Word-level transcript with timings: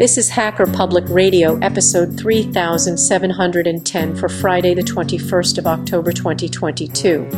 This 0.00 0.16
is 0.16 0.30
Hacker 0.30 0.64
Public 0.66 1.04
Radio, 1.10 1.58
episode 1.58 2.18
3710 2.18 4.16
for 4.16 4.30
Friday, 4.30 4.72
the 4.72 4.80
21st 4.80 5.58
of 5.58 5.66
October 5.66 6.10
2022. 6.10 7.28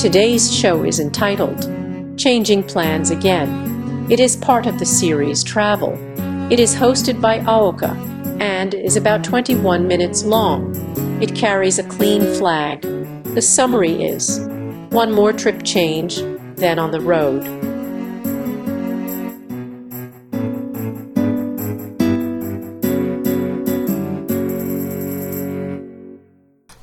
Today's 0.00 0.52
show 0.52 0.82
is 0.82 0.98
entitled 0.98 2.18
Changing 2.18 2.64
Plans 2.64 3.12
Again. 3.12 4.04
It 4.10 4.18
is 4.18 4.34
part 4.34 4.66
of 4.66 4.80
the 4.80 4.84
series 4.84 5.44
Travel. 5.44 5.92
It 6.50 6.58
is 6.58 6.74
hosted 6.74 7.20
by 7.20 7.38
Ahuka 7.38 7.94
and 8.40 8.74
is 8.74 8.96
about 8.96 9.22
21 9.22 9.86
minutes 9.86 10.24
long. 10.24 10.74
It 11.22 11.36
carries 11.36 11.78
a 11.78 11.84
clean 11.84 12.22
flag. 12.34 12.82
The 13.36 13.42
summary 13.42 14.02
is 14.02 14.40
one 14.90 15.12
more 15.12 15.32
trip 15.32 15.62
change, 15.62 16.16
then 16.56 16.80
on 16.80 16.90
the 16.90 17.00
road. 17.00 17.77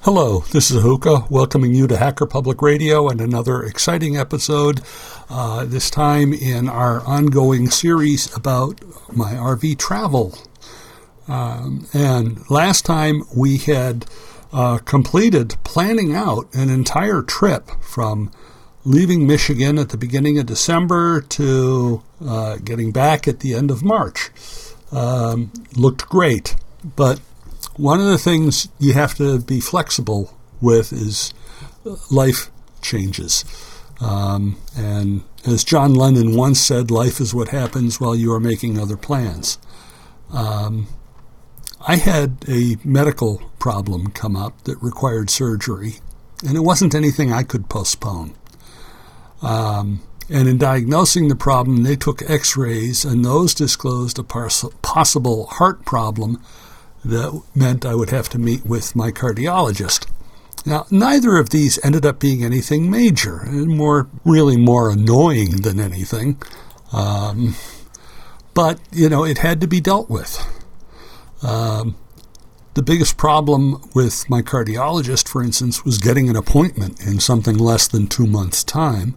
Hello, 0.06 0.42
this 0.52 0.70
is 0.70 0.84
Ahuka 0.84 1.28
welcoming 1.32 1.74
you 1.74 1.88
to 1.88 1.98
Hacker 1.98 2.28
Public 2.28 2.62
Radio 2.62 3.10
and 3.10 3.20
another 3.20 3.64
exciting 3.64 4.16
episode, 4.16 4.82
uh, 5.32 5.66
this 5.66 5.90
time 5.90 6.32
in 6.32 6.70
our 6.70 7.02
ongoing 7.08 7.72
series 7.72 8.32
about 8.38 8.80
my 9.12 9.34
RV 9.34 9.80
travel. 9.80 10.38
Um, 11.28 11.88
and 11.92 12.48
last 12.52 12.86
time 12.86 13.24
we 13.36 13.58
had 13.58 14.06
uh, 14.54 14.78
completed 14.78 15.56
planning 15.64 16.14
out 16.14 16.54
an 16.54 16.70
entire 16.70 17.24
trip 17.24 17.72
from 17.82 18.32
leaving 18.84 19.26
Michigan 19.26 19.80
at 19.80 19.90
the 19.90 19.98
beginning 19.98 20.38
of 20.38 20.46
December 20.46 21.22
to 21.22 22.04
uh, 22.24 22.58
getting 22.58 22.92
back 22.92 23.28
at 23.28 23.40
the 23.40 23.56
end 23.56 23.72
of 23.72 23.84
March. 23.84 24.30
Um, 24.92 25.52
looked 25.76 26.08
great, 26.08 26.56
but 26.96 27.20
one 27.78 28.00
of 28.00 28.08
the 28.08 28.18
things 28.18 28.68
you 28.80 28.94
have 28.94 29.16
to 29.16 29.40
be 29.40 29.60
flexible 29.60 30.34
with 30.62 30.94
is 30.94 31.34
life 32.10 32.50
changes. 32.82 33.44
Um, 34.02 34.58
and 34.76 35.24
as 35.46 35.64
John 35.64 35.94
Lennon 35.94 36.36
once 36.36 36.60
said, 36.60 36.92
life 36.92 37.20
is 37.20 37.34
what 37.34 37.50
happens 37.50 38.00
while 38.00 38.16
you 38.16 38.32
are 38.34 38.40
making 38.40 38.80
other 38.80 38.98
plans. 38.98 39.58
Um, 40.34 40.88
I 41.88 41.98
had 41.98 42.46
a 42.48 42.78
medical 42.84 43.42
problem 43.60 44.12
come 44.12 44.36
up 44.36 44.64
that 44.64 44.82
required 44.82 45.30
surgery, 45.30 45.96
and 46.46 46.58
it 46.58 46.62
wasn't 46.62 46.96
anything 46.96 47.32
I 47.32 47.44
could 47.44 47.70
postpone. 47.70 48.34
Um, 49.42 50.02
and 50.30 50.48
in 50.48 50.58
diagnosing 50.58 51.28
the 51.28 51.36
problem, 51.36 51.84
they 51.84 51.96
took 51.96 52.28
x 52.28 52.58
rays, 52.58 53.06
and 53.06 53.24
those 53.24 53.54
disclosed 53.54 54.18
a 54.18 54.24
possible 54.24 55.46
heart 55.46 55.86
problem 55.86 56.42
that 57.06 57.42
meant 57.54 57.86
I 57.86 57.96
would 57.96 58.10
have 58.10 58.30
to 58.30 58.40
meet 58.40 58.66
with 58.66 58.96
my 58.96 59.12
cardiologist. 59.12 60.08
Now, 60.66 60.88
neither 60.90 61.38
of 61.38 61.52
these 61.52 61.84
ended 61.86 62.06
up 62.06 62.20
being 62.20 62.44
anything 62.44 62.90
major, 62.90 63.42
and 63.42 63.68
more 63.68 64.08
really 64.24 64.58
more 64.58 64.90
annoying 64.90 65.62
than 65.62 65.80
anything. 65.80 66.42
Um, 66.92 67.56
but 68.56 68.80
you 68.92 69.08
know, 69.08 69.24
it 69.24 69.40
had 69.40 69.62
to 69.62 69.68
be 69.68 69.80
dealt 69.80 70.10
with. 70.10 70.40
Um, 71.44 71.96
the 72.74 72.82
biggest 72.82 73.16
problem 73.16 73.82
with 73.94 74.30
my 74.30 74.42
cardiologist, 74.42 75.30
for 75.30 75.44
instance, 75.44 75.86
was 75.86 76.00
getting 76.00 76.30
an 76.30 76.36
appointment 76.36 77.06
in 77.06 77.20
something 77.20 77.58
less 77.58 77.88
than 77.88 78.08
two 78.08 78.26
months' 78.26 78.64
time. 78.64 79.16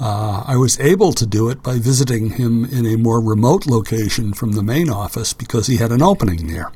Uh, 0.00 0.42
I 0.46 0.56
was 0.56 0.80
able 0.80 1.12
to 1.12 1.26
do 1.26 1.48
it 1.50 1.62
by 1.62 1.78
visiting 1.78 2.30
him 2.30 2.64
in 2.64 2.84
a 2.84 2.96
more 2.96 3.20
remote 3.20 3.66
location 3.66 4.32
from 4.32 4.52
the 4.52 4.62
main 4.62 4.90
office 4.90 5.32
because 5.32 5.68
he 5.68 5.76
had 5.76 5.92
an 5.92 6.02
opening 6.02 6.48
there. 6.48 6.72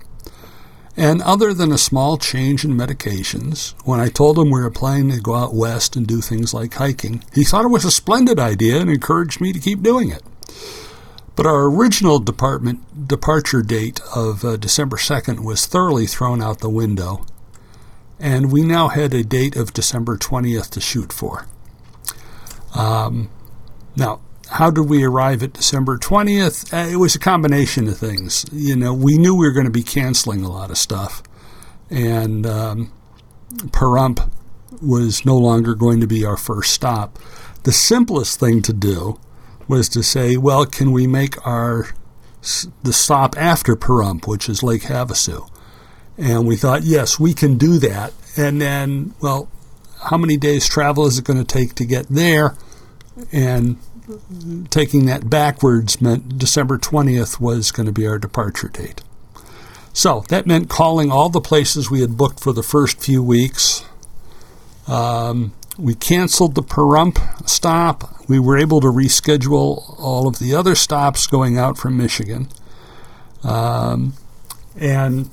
And 0.99 1.23
other 1.23 1.55
than 1.55 1.71
a 1.71 1.79
small 1.79 2.19
change 2.19 2.65
in 2.65 2.73
medications, 2.73 3.73
when 3.85 4.01
I 4.01 4.09
told 4.09 4.37
him 4.37 4.51
we 4.51 4.61
were 4.61 4.69
planning 4.69 5.13
to 5.13 5.23
go 5.23 5.37
out 5.37 5.55
west 5.55 5.95
and 5.95 6.05
do 6.05 6.21
things 6.21 6.53
like 6.53 6.75
hiking, 6.75 7.23
he 7.33 7.45
thought 7.45 7.65
it 7.65 7.69
was 7.69 7.85
a 7.85 7.93
splendid 7.93 8.41
idea 8.41 8.81
and 8.81 8.91
encouraged 8.91 9.41
me 9.41 9.53
to 9.53 9.61
keep 9.61 9.81
doing 9.81 10.11
it. 10.11 10.25
But 11.37 11.47
our 11.47 11.71
original 11.71 12.19
department 12.19 13.07
departure 13.07 13.63
date 13.63 14.01
of 14.13 14.45
uh, 14.45 14.57
December 14.57 14.97
2nd 14.97 15.45
was 15.45 15.67
thoroughly 15.67 16.09
thrown 16.09 16.43
out 16.43 16.59
the 16.59 16.69
window, 16.69 17.25
and 18.19 18.51
we 18.51 18.63
now 18.63 18.89
had 18.89 19.15
a 19.15 19.23
date 19.23 19.55
of 19.55 19.73
December 19.73 20.17
20th 20.17 20.71
to 20.71 20.81
shoot 20.81 21.13
for. 21.13 21.47
Um, 22.75 23.31
now, 23.95 24.21
how 24.51 24.71
did 24.71 24.89
we 24.89 25.05
arrive 25.05 25.43
at 25.43 25.53
December 25.53 25.99
20th? 25.99 26.73
Uh, 26.73 26.91
it 26.91 26.97
was 26.97 27.15
a 27.15 27.19
combination 27.19 27.89
of 27.89 27.99
things. 27.99 28.47
You 28.53 28.77
know, 28.77 28.95
we 28.95 29.19
knew 29.19 29.35
we 29.35 29.47
were 29.47 29.53
going 29.53 29.67
to 29.67 29.73
be 29.73 29.83
canceling 29.83 30.43
a 30.43 30.51
lot 30.51 30.71
of 30.71 30.79
stuff, 30.79 31.23
and 31.91 32.47
um, 32.47 32.93
was 34.83 35.25
no 35.25 35.37
longer 35.37 35.75
going 35.75 36.01
to 36.01 36.07
be 36.07 36.25
our 36.25 36.37
first 36.37 36.73
stop. 36.73 37.19
The 37.65 37.73
simplest 37.73 38.41
thing 38.41 38.63
to 38.63 38.73
do 38.73 39.21
was 39.67 39.89
to 39.91 40.03
say, 40.03 40.37
well, 40.37 40.65
can 40.65 40.93
we 40.93 41.07
make 41.07 41.47
our 41.47 41.89
the 42.83 42.93
stop 42.93 43.37
after 43.37 43.75
Pahrump, 43.75 44.27
which 44.27 44.49
is 44.49 44.63
Lake 44.63 44.83
Havasu? 44.83 45.51
And 46.17 46.47
we 46.47 46.57
thought, 46.57 46.83
yes, 46.85 47.19
we 47.19 47.35
can 47.35 47.59
do 47.59 47.79
that. 47.79 48.13
And 48.37 48.61
then, 48.61 49.15
well, 49.21 49.49
how 50.05 50.17
many 50.17 50.37
days 50.37 50.69
travel 50.69 51.07
is 51.07 51.19
it 51.19 51.25
going 51.25 51.39
to 51.39 51.45
take 51.45 51.75
to 51.75 51.85
get 51.85 52.07
there? 52.09 52.57
And 53.33 53.79
taking 54.71 55.07
that 55.07 55.29
backwards 55.29 56.01
meant 56.01 56.39
December 56.39 56.79
20th 56.79 57.41
was 57.41 57.71
going 57.71 57.87
to 57.87 57.93
be 57.93 58.07
our 58.07 58.19
departure 58.19 58.69
date. 58.69 59.03
So 59.93 60.25
that 60.29 60.47
meant 60.47 60.69
calling 60.69 61.11
all 61.11 61.29
the 61.29 61.41
places 61.41 61.91
we 61.91 62.01
had 62.01 62.17
booked 62.17 62.41
for 62.41 62.53
the 62.53 62.63
first 62.63 63.01
few 63.01 63.23
weeks. 63.23 63.85
Um, 64.87 65.53
we 65.79 65.95
canceled 65.95 66.55
the 66.55 66.63
Pahrump 66.63 67.49
stop. 67.49 68.29
We 68.29 68.39
were 68.39 68.57
able 68.57 68.81
to 68.81 68.89
reschedule 68.89 69.99
all 69.99 70.27
of 70.27 70.39
the 70.39 70.55
other 70.55 70.75
stops 70.75 71.27
going 71.27 71.59
out 71.59 71.79
from 71.79 71.97
Michigan. 71.97 72.49
Um, 73.45 74.15
and 74.77 75.31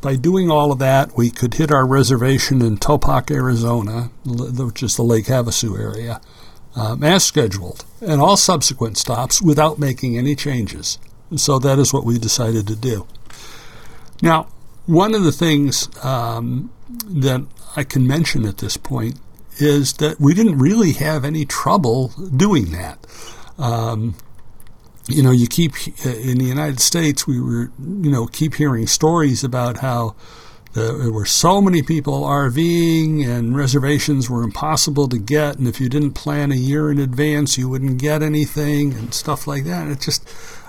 by 0.00 0.16
doing 0.16 0.50
all 0.50 0.70
of 0.70 0.78
that, 0.78 1.16
we 1.16 1.30
could 1.30 1.54
hit 1.54 1.72
our 1.72 1.86
reservation 1.86 2.62
in 2.62 2.78
Topock, 2.78 3.30
Arizona, 3.30 4.10
which 4.24 4.82
is 4.82 4.96
the 4.96 5.02
Lake 5.02 5.26
Havasu 5.26 5.78
area, 5.78 6.20
um, 6.78 7.02
as 7.02 7.24
scheduled, 7.24 7.84
and 8.00 8.20
all 8.20 8.36
subsequent 8.36 8.96
stops 8.96 9.42
without 9.42 9.78
making 9.78 10.16
any 10.16 10.34
changes. 10.34 10.98
So 11.36 11.58
that 11.58 11.78
is 11.78 11.92
what 11.92 12.04
we 12.04 12.18
decided 12.18 12.66
to 12.68 12.76
do. 12.76 13.06
Now, 14.22 14.48
one 14.86 15.14
of 15.14 15.22
the 15.24 15.32
things 15.32 15.88
um, 16.04 16.70
that 17.06 17.44
I 17.76 17.84
can 17.84 18.06
mention 18.06 18.46
at 18.46 18.58
this 18.58 18.76
point 18.76 19.18
is 19.58 19.94
that 19.94 20.20
we 20.20 20.34
didn't 20.34 20.58
really 20.58 20.92
have 20.92 21.24
any 21.24 21.44
trouble 21.44 22.08
doing 22.36 22.70
that. 22.72 22.98
Um, 23.58 24.14
you 25.08 25.22
know, 25.22 25.30
you 25.30 25.46
keep 25.46 25.72
in 26.04 26.38
the 26.38 26.44
United 26.44 26.80
States, 26.80 27.26
we 27.26 27.40
were, 27.40 27.70
you 27.78 28.10
know, 28.10 28.26
keep 28.26 28.54
hearing 28.54 28.86
stories 28.86 29.42
about 29.42 29.78
how 29.78 30.14
there 30.74 31.12
were 31.12 31.26
so 31.26 31.60
many 31.60 31.82
people 31.82 32.22
RVing, 32.22 33.26
and 33.26 33.56
reservations 33.56 34.28
were 34.28 34.42
impossible 34.42 35.08
to 35.08 35.18
get. 35.18 35.58
And 35.58 35.66
if 35.66 35.80
you 35.80 35.88
didn't 35.88 36.12
plan 36.12 36.52
a 36.52 36.56
year 36.56 36.90
in 36.90 36.98
advance, 36.98 37.58
you 37.58 37.68
wouldn't 37.68 37.98
get 37.98 38.22
anything, 38.22 38.92
and 38.92 39.12
stuff 39.14 39.46
like 39.46 39.64
that. 39.64 39.88
It 39.88 40.00
just, 40.00 40.28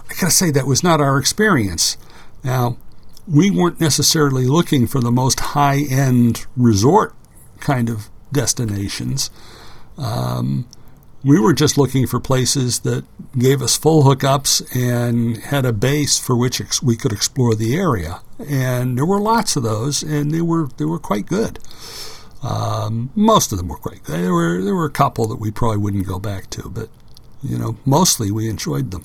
I 0.10 0.14
gotta 0.14 0.32
say, 0.32 0.52
that 0.52 0.66
was 0.66 0.84
not 0.84 1.02
our 1.02 1.18
experience. 1.18 1.98
Now, 2.44 2.78
we 3.28 3.52
weren't 3.52 3.80
necessarily 3.80 4.46
looking 4.48 4.88
for 4.88 5.02
the 5.02 5.12
most 5.12 5.40
high 5.40 5.82
end 5.90 6.46
resort 6.56 7.14
kind 7.60 7.90
of 7.90 8.10
destinations. 8.32 9.30
Um, 9.98 10.68
we 11.24 11.40
were 11.40 11.54
just 11.54 11.78
looking 11.78 12.08
for 12.08 12.20
places 12.20 12.80
that 12.80 13.04
gave 13.38 13.62
us 13.62 13.78
full 13.78 14.04
hookups 14.04 14.64
and 14.76 15.38
had 15.38 15.66
a 15.66 15.74
base 15.74 16.18
for 16.18 16.36
which 16.36 16.62
ex- 16.62 16.82
we 16.82 16.96
could 16.96 17.12
explore 17.12 17.56
the 17.56 17.76
area. 17.76 18.22
And 18.48 18.98
there 18.98 19.06
were 19.06 19.20
lots 19.20 19.56
of 19.56 19.64
those, 19.64 20.02
and 20.02 20.32
they 20.32 20.42
were 20.42 20.70
they 20.78 20.86
were 20.86 21.00
quite 21.00 21.26
good. 21.26 21.60
Um, 22.42 23.12
most 23.16 23.52
of 23.52 23.58
them 23.58 23.68
were 23.68 23.78
quite 23.78 24.04
good. 24.04 24.22
There 24.22 24.34
were 24.34 24.62
there 24.64 24.76
were 24.76 24.86
a 24.86 24.92
couple 24.92 25.28
that 25.28 25.40
we 25.40 25.52
probably 25.52 25.78
wouldn't 25.78 26.08
go 26.08 26.20
back 26.20 26.50
to, 26.52 26.70
but 26.70 26.90
you 27.44 27.58
know, 27.58 27.78
mostly 27.86 28.32
we 28.32 28.50
enjoyed 28.50 28.92
them. 28.92 29.04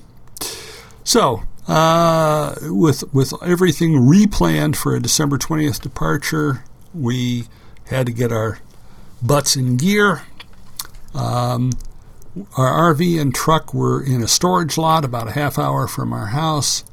So, 1.02 1.42
uh, 1.66 2.54
with 2.62 3.12
with 3.12 3.32
everything 3.42 3.94
replanned 3.94 4.76
for 4.76 4.94
a 4.94 5.00
December 5.00 5.36
twentieth 5.36 5.82
departure, 5.82 6.62
we 6.94 7.46
had 7.86 8.06
to 8.06 8.12
get 8.12 8.30
our 8.30 8.60
butts 9.20 9.56
in 9.56 9.76
gear. 9.76 10.22
Um, 11.12 11.72
our 12.56 12.94
RV 12.94 13.20
and 13.20 13.34
truck 13.34 13.72
were 13.72 14.02
in 14.02 14.22
a 14.22 14.28
storage 14.28 14.76
lot 14.76 15.04
about 15.04 15.28
a 15.28 15.32
half 15.32 15.58
hour 15.58 15.86
from 15.86 16.12
our 16.12 16.26
house, 16.26 16.84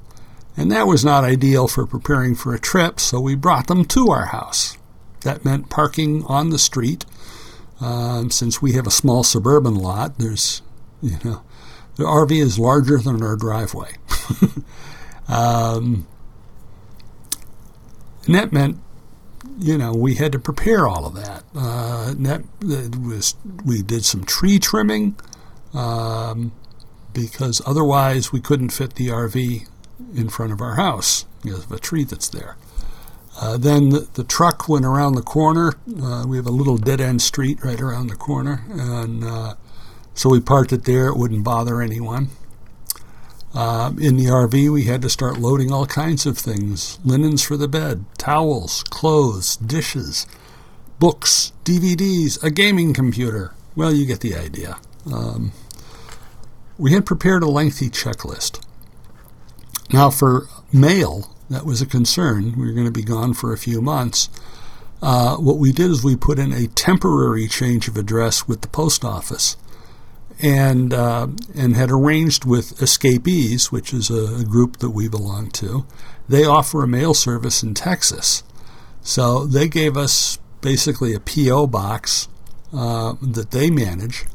and 0.55 0.71
that 0.71 0.88
was 0.88 1.03
not 1.03 1.23
ideal 1.23 1.67
for 1.67 1.85
preparing 1.85 2.35
for 2.35 2.53
a 2.53 2.59
trip, 2.59 2.99
so 2.99 3.19
we 3.19 3.35
brought 3.35 3.67
them 3.67 3.85
to 3.85 4.09
our 4.09 4.27
house. 4.27 4.77
That 5.21 5.45
meant 5.45 5.69
parking 5.69 6.23
on 6.25 6.49
the 6.49 6.59
street. 6.59 7.05
Um, 7.79 8.29
since 8.29 8.61
we 8.61 8.73
have 8.73 8.85
a 8.85 8.91
small 8.91 9.23
suburban 9.23 9.75
lot, 9.75 10.19
there's, 10.19 10.61
you 11.01 11.17
know, 11.23 11.41
the 11.95 12.03
RV 12.03 12.31
is 12.31 12.59
larger 12.59 12.99
than 12.99 13.23
our 13.23 13.35
driveway. 13.35 13.94
Um, 15.31 16.07
and 18.25 18.35
that 18.35 18.51
meant, 18.51 18.79
you 19.57 19.77
know, 19.77 19.94
we 19.94 20.15
had 20.15 20.33
to 20.33 20.39
prepare 20.39 20.87
all 20.87 21.05
of 21.05 21.15
that. 21.15 21.44
Uh, 21.55 22.13
that, 22.17 22.44
that 22.59 22.95
was 23.01 23.35
we 23.65 23.81
did 23.81 24.03
some 24.03 24.25
tree 24.25 24.59
trimming 24.59 25.15
um, 25.73 26.51
because 27.13 27.62
otherwise 27.65 28.31
we 28.31 28.39
couldn't 28.39 28.69
fit 28.69 28.95
the 28.95 29.07
RV 29.07 29.68
in 30.15 30.29
front 30.29 30.51
of 30.51 30.62
our 30.62 30.75
house 30.75 31.25
because 31.44 31.65
of 31.65 31.71
a 31.71 31.79
tree 31.79 32.03
that's 32.03 32.29
there. 32.29 32.57
Uh, 33.39 33.57
then 33.57 33.89
the, 33.89 34.07
the, 34.13 34.23
truck 34.23 34.68
went 34.68 34.85
around 34.85 35.13
the 35.13 35.21
corner. 35.21 35.73
Uh, 36.01 36.25
we 36.27 36.35
have 36.35 36.45
a 36.45 36.51
little 36.51 36.77
dead 36.77 37.00
end 37.00 37.21
street 37.21 37.63
right 37.63 37.79
around 37.79 38.07
the 38.07 38.15
corner, 38.15 38.63
and 38.69 39.23
uh, 39.23 39.56
so 40.13 40.29
we 40.29 40.39
parked 40.39 40.73
it 40.73 40.83
there. 40.83 41.07
It 41.07 41.18
wouldn't 41.18 41.44
bother 41.44 41.81
anyone. 41.81 42.29
Uh, 43.53 43.91
in 44.00 44.18
the 44.18 44.25
RV, 44.25 44.71
we 44.71 44.83
had 44.83 45.01
to 45.01 45.09
start 45.09 45.38
loading 45.38 45.71
all 45.71 45.85
kinds 45.85 46.25
of 46.25 46.38
things 46.38 47.00
linens 47.03 47.44
for 47.44 47.57
the 47.57 47.68
bed, 47.68 48.06
towels, 48.18 48.83
clothes, 48.83 49.57
dishes, 49.57 50.25
books, 51.00 51.51
DVDs, 51.65 52.41
a 52.44 52.50
gaming 52.50 52.94
computer. 52.94 53.53
Well, 53.75 53.94
you 53.94 54.06
get 54.06 54.19
the 54.19 54.35
idea. 54.35 54.77
Um, 55.12 55.51
we 56.81 56.94
had 56.94 57.06
prepared 57.06 57.44
a 57.44 57.48
lengthy 57.48 57.92
checklist. 57.92 58.60
Now, 59.94 60.10
for 60.10 60.48
mail, 60.74 61.31
that 61.48 61.63
was 61.63 61.80
a 61.80 61.86
concern. 61.86 62.56
We 62.57 62.66
were 62.66 62.74
going 62.74 62.88
to 62.88 62.92
be 62.92 63.04
gone 63.04 63.36
for 63.36 63.54
a 63.54 63.57
few 63.57 63.83
months. 63.83 64.30
Uh, 65.00 65.36
what 65.36 65.60
we 65.60 65.72
did 65.72 65.92
is 65.92 66.04
we 66.04 66.16
put 66.16 66.39
in 66.39 66.51
a 66.51 66.66
temporary 66.66 67.48
change 67.48 67.88
of 67.88 67.98
address 67.98 68.48
with 68.48 68.62
the 68.62 68.68
post 68.68 69.06
office 69.06 69.57
and 70.42 70.92
uh, 70.92 71.28
and 71.56 71.75
had 71.75 71.92
arranged 71.92 72.45
with 72.45 72.81
Escapees, 72.81 73.72
which 73.72 73.94
is 73.94 74.10
a, 74.10 74.39
a, 74.39 74.44
group 74.44 74.78
that 74.78 74.89
we 74.89 75.07
belong 75.07 75.51
to. 75.51 75.86
They 76.28 76.45
offer 76.45 76.83
a 76.83 76.88
mail 76.88 77.13
service 77.13 77.62
in 77.62 77.75
Texas, 77.75 78.42
so 79.04 79.45
they 79.45 79.68
gave 79.68 79.95
us 79.95 80.39
basically 80.62 81.13
a 81.13 81.19
PO 81.19 81.68
box 81.68 82.28
uh, 82.74 83.13
that 83.22 83.51
they 83.51 83.69
manage, 83.69 84.25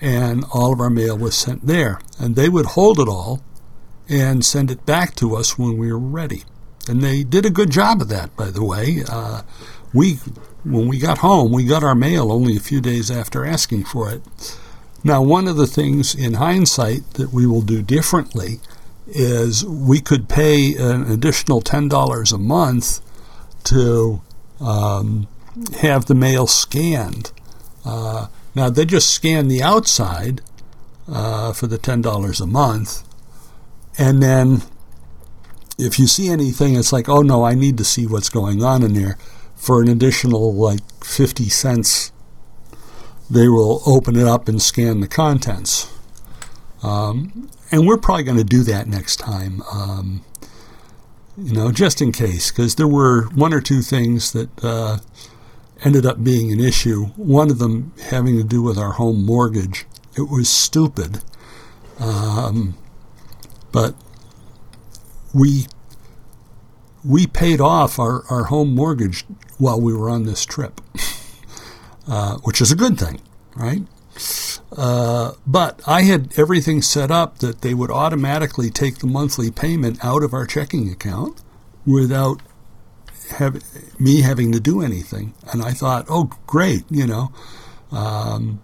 and 0.00 0.44
all 0.52 0.72
of 0.72 0.80
our 0.80 0.90
mail 0.90 1.16
was 1.16 1.36
sent 1.36 1.66
there, 1.66 2.00
and 2.18 2.36
they 2.36 2.48
would 2.48 2.66
hold 2.66 2.98
it 2.98 3.08
all 3.08 3.42
and 4.08 4.44
send 4.44 4.70
it 4.70 4.86
back 4.86 5.14
to 5.16 5.36
us 5.36 5.58
when 5.58 5.76
we 5.76 5.92
were 5.92 5.98
ready. 5.98 6.44
And 6.88 7.02
they 7.02 7.22
did 7.22 7.44
a 7.44 7.50
good 7.50 7.70
job 7.70 8.00
of 8.00 8.08
that, 8.08 8.34
by 8.36 8.50
the 8.50 8.64
way. 8.64 9.02
Uh, 9.08 9.42
we, 9.92 10.14
when 10.64 10.88
we 10.88 10.98
got 10.98 11.18
home, 11.18 11.52
we 11.52 11.64
got 11.64 11.84
our 11.84 11.94
mail 11.94 12.32
only 12.32 12.56
a 12.56 12.60
few 12.60 12.80
days 12.80 13.10
after 13.10 13.44
asking 13.44 13.84
for 13.84 14.10
it. 14.10 14.22
Now, 15.04 15.22
one 15.22 15.46
of 15.46 15.56
the 15.56 15.66
things 15.66 16.14
in 16.14 16.34
hindsight 16.34 17.14
that 17.14 17.32
we 17.32 17.46
will 17.46 17.62
do 17.62 17.82
differently 17.82 18.60
is 19.06 19.64
we 19.64 20.00
could 20.00 20.28
pay 20.28 20.74
an 20.74 21.10
additional 21.10 21.60
$10 21.60 22.32
a 22.32 22.38
month 22.38 23.00
to 23.64 24.20
um, 24.60 25.28
have 25.80 26.06
the 26.06 26.14
mail 26.14 26.46
scanned. 26.46 27.32
Uh, 27.84 28.26
now, 28.54 28.70
they 28.70 28.84
just 28.84 29.10
scan 29.10 29.48
the 29.48 29.62
outside 29.62 30.40
uh, 31.06 31.52
for 31.52 31.66
the 31.66 31.78
$10 31.78 32.40
a 32.40 32.46
month. 32.46 33.04
And 33.96 34.22
then 34.22 34.62
if 35.78 35.98
you 35.98 36.06
see 36.06 36.28
anything, 36.28 36.76
it's 36.76 36.92
like, 36.92 37.08
oh 37.08 37.22
no, 37.22 37.44
I 37.44 37.54
need 37.54 37.78
to 37.78 37.84
see 37.84 38.06
what's 38.06 38.28
going 38.28 38.62
on 38.62 38.82
in 38.82 38.94
there 38.94 39.16
for 39.54 39.82
an 39.82 39.88
additional 39.88 40.54
like 40.54 40.80
50 41.04 41.48
cents 41.48 42.12
they 43.30 43.48
will 43.48 43.82
open 43.86 44.16
it 44.16 44.26
up 44.26 44.48
and 44.48 44.60
scan 44.60 45.00
the 45.00 45.08
contents. 45.08 45.92
Um, 46.82 47.50
and 47.70 47.86
we're 47.86 47.98
probably 47.98 48.24
going 48.24 48.38
to 48.38 48.44
do 48.44 48.62
that 48.62 48.86
next 48.86 49.16
time, 49.16 49.62
um, 49.72 50.24
you 51.36 51.52
know, 51.52 51.70
just 51.70 52.00
in 52.00 52.12
case, 52.12 52.50
because 52.50 52.76
there 52.76 52.88
were 52.88 53.24
one 53.34 53.52
or 53.52 53.60
two 53.60 53.82
things 53.82 54.32
that 54.32 54.64
uh, 54.64 54.98
ended 55.84 56.06
up 56.06 56.22
being 56.22 56.52
an 56.52 56.60
issue. 56.60 57.06
One 57.16 57.50
of 57.50 57.58
them 57.58 57.92
having 58.10 58.36
to 58.36 58.44
do 58.44 58.62
with 58.62 58.78
our 58.78 58.92
home 58.92 59.24
mortgage. 59.24 59.86
It 60.16 60.28
was 60.28 60.48
stupid, 60.48 61.20
um, 62.00 62.76
but 63.70 63.94
we 65.32 65.66
we 67.04 67.26
paid 67.26 67.60
off 67.60 67.98
our, 67.98 68.24
our 68.28 68.44
home 68.44 68.74
mortgage 68.74 69.24
while 69.58 69.80
we 69.80 69.94
were 69.94 70.10
on 70.10 70.24
this 70.24 70.44
trip. 70.44 70.80
Uh, 72.08 72.38
which 72.38 72.62
is 72.62 72.72
a 72.72 72.74
good 72.74 72.98
thing, 72.98 73.20
right? 73.54 73.82
Uh, 74.74 75.32
but 75.46 75.82
I 75.86 76.02
had 76.02 76.32
everything 76.38 76.80
set 76.80 77.10
up 77.10 77.40
that 77.40 77.60
they 77.60 77.74
would 77.74 77.90
automatically 77.90 78.70
take 78.70 78.98
the 78.98 79.06
monthly 79.06 79.50
payment 79.50 80.02
out 80.02 80.22
of 80.22 80.32
our 80.32 80.46
checking 80.46 80.90
account 80.90 81.42
without 81.84 82.40
have, 83.30 83.62
me 84.00 84.20
having 84.22 84.52
to 84.52 84.60
do 84.60 84.80
anything. 84.80 85.34
And 85.52 85.62
I 85.62 85.72
thought, 85.72 86.06
oh, 86.08 86.30
great, 86.46 86.84
you 86.90 87.06
know, 87.06 87.32
um, 87.90 88.60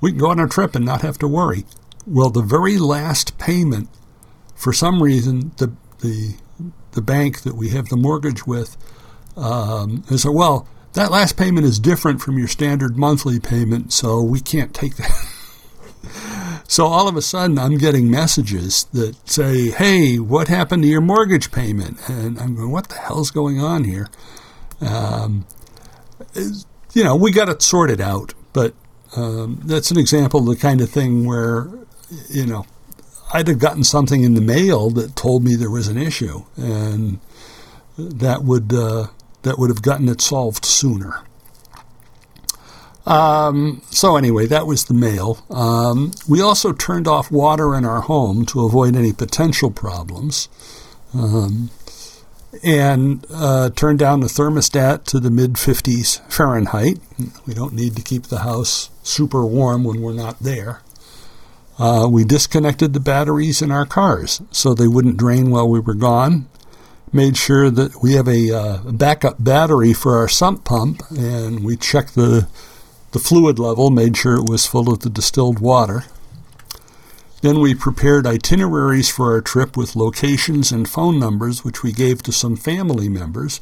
we 0.00 0.10
can 0.10 0.18
go 0.18 0.30
on 0.30 0.40
our 0.40 0.46
trip 0.46 0.74
and 0.74 0.84
not 0.84 1.02
have 1.02 1.18
to 1.18 1.28
worry. 1.28 1.64
Well, 2.06 2.30
the 2.30 2.42
very 2.42 2.78
last 2.78 3.38
payment, 3.38 3.88
for 4.54 4.72
some 4.72 5.02
reason, 5.02 5.52
the 5.58 5.72
the 6.00 6.36
the 6.92 7.02
bank 7.02 7.42
that 7.42 7.54
we 7.54 7.70
have 7.70 7.88
the 7.88 7.96
mortgage 7.96 8.46
with 8.46 8.76
um, 9.36 10.02
said, 10.04 10.32
well, 10.32 10.66
that 10.94 11.10
last 11.10 11.36
payment 11.36 11.66
is 11.66 11.78
different 11.78 12.20
from 12.20 12.38
your 12.38 12.48
standard 12.48 12.96
monthly 12.96 13.38
payment, 13.38 13.92
so 13.92 14.22
we 14.22 14.40
can't 14.40 14.74
take 14.74 14.96
that. 14.96 15.26
So 16.70 16.86
all 16.86 17.08
of 17.08 17.16
a 17.16 17.22
sudden, 17.22 17.58
I'm 17.58 17.78
getting 17.78 18.08
messages 18.12 18.84
that 18.92 19.28
say, 19.28 19.70
hey, 19.70 20.20
what 20.20 20.46
happened 20.46 20.84
to 20.84 20.88
your 20.88 21.00
mortgage 21.00 21.50
payment? 21.50 21.98
And 22.08 22.38
I'm 22.38 22.54
going, 22.54 22.70
what 22.70 22.88
the 22.88 22.94
hell's 22.94 23.32
going 23.32 23.58
on 23.58 23.82
here? 23.82 24.06
Um, 24.80 25.48
you 26.92 27.02
know, 27.02 27.16
we 27.16 27.32
got 27.32 27.48
it 27.48 27.60
sorted 27.60 28.00
out, 28.00 28.34
but 28.52 28.74
um, 29.16 29.60
that's 29.64 29.90
an 29.90 29.98
example 29.98 30.48
of 30.48 30.56
the 30.56 30.62
kind 30.62 30.80
of 30.80 30.88
thing 30.88 31.24
where, 31.24 31.68
you 32.28 32.46
know, 32.46 32.64
I'd 33.34 33.48
have 33.48 33.58
gotten 33.58 33.82
something 33.82 34.22
in 34.22 34.34
the 34.34 34.40
mail 34.40 34.90
that 34.90 35.16
told 35.16 35.42
me 35.42 35.56
there 35.56 35.70
was 35.70 35.88
an 35.88 35.98
issue, 35.98 36.44
and 36.56 37.18
that 37.98 38.44
would 38.44 38.72
uh, 38.72 39.08
that 39.42 39.58
would 39.58 39.70
have 39.70 39.82
gotten 39.82 40.08
it 40.08 40.20
solved 40.20 40.64
sooner. 40.64 41.24
Um, 43.10 43.82
so 43.90 44.16
anyway, 44.16 44.46
that 44.46 44.68
was 44.68 44.84
the 44.84 44.94
mail. 44.94 45.44
Um, 45.50 46.12
we 46.28 46.40
also 46.40 46.72
turned 46.72 47.08
off 47.08 47.28
water 47.30 47.74
in 47.74 47.84
our 47.84 48.02
home 48.02 48.46
to 48.46 48.64
avoid 48.64 48.94
any 48.94 49.12
potential 49.12 49.72
problems, 49.72 50.48
um, 51.12 51.70
and 52.62 53.26
uh, 53.28 53.70
turned 53.70 53.98
down 53.98 54.20
the 54.20 54.28
thermostat 54.28 55.04
to 55.06 55.18
the 55.18 55.30
mid 55.30 55.54
50s 55.54 56.20
Fahrenheit. 56.32 57.00
We 57.48 57.54
don't 57.54 57.74
need 57.74 57.96
to 57.96 58.02
keep 58.02 58.24
the 58.24 58.38
house 58.38 58.90
super 59.02 59.44
warm 59.44 59.82
when 59.82 60.00
we're 60.00 60.12
not 60.12 60.38
there. 60.38 60.80
Uh, 61.80 62.06
we 62.08 62.24
disconnected 62.24 62.92
the 62.92 63.00
batteries 63.00 63.60
in 63.60 63.72
our 63.72 63.86
cars 63.86 64.40
so 64.52 64.72
they 64.72 64.86
wouldn't 64.86 65.16
drain 65.16 65.50
while 65.50 65.68
we 65.68 65.80
were 65.80 65.94
gone 65.94 66.46
made 67.12 67.36
sure 67.36 67.70
that 67.70 68.02
we 68.02 68.12
have 68.12 68.28
a 68.28 68.52
uh, 68.52 68.78
backup 68.92 69.42
battery 69.42 69.92
for 69.92 70.16
our 70.18 70.28
sump 70.28 70.64
pump, 70.64 71.02
and 71.10 71.64
we 71.64 71.76
checked 71.76 72.14
the 72.14 72.46
the 73.12 73.18
fluid 73.18 73.58
level, 73.58 73.90
made 73.90 74.16
sure 74.16 74.36
it 74.36 74.48
was 74.48 74.66
full 74.66 74.92
of 74.92 75.00
the 75.00 75.10
distilled 75.10 75.58
water. 75.58 76.04
Then 77.42 77.60
we 77.60 77.74
prepared 77.74 78.26
itineraries 78.26 79.08
for 79.08 79.32
our 79.32 79.40
trip 79.40 79.76
with 79.76 79.96
locations 79.96 80.70
and 80.70 80.88
phone 80.88 81.18
numbers, 81.18 81.64
which 81.64 81.82
we 81.82 81.92
gave 81.92 82.22
to 82.22 82.32
some 82.32 82.56
family 82.56 83.08
members. 83.08 83.60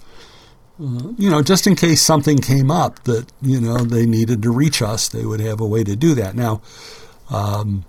Uh, 0.80 1.12
you 1.16 1.30
know, 1.30 1.42
just 1.42 1.66
in 1.66 1.76
case 1.76 2.02
something 2.02 2.38
came 2.38 2.70
up 2.70 3.02
that 3.04 3.32
you 3.40 3.60
know 3.60 3.78
they 3.78 4.06
needed 4.06 4.42
to 4.42 4.50
reach 4.50 4.82
us, 4.82 5.08
they 5.08 5.24
would 5.24 5.40
have 5.40 5.60
a 5.60 5.66
way 5.66 5.84
to 5.84 5.96
do 5.96 6.14
that. 6.14 6.34
Now, 6.34 6.60
um, 7.30 7.84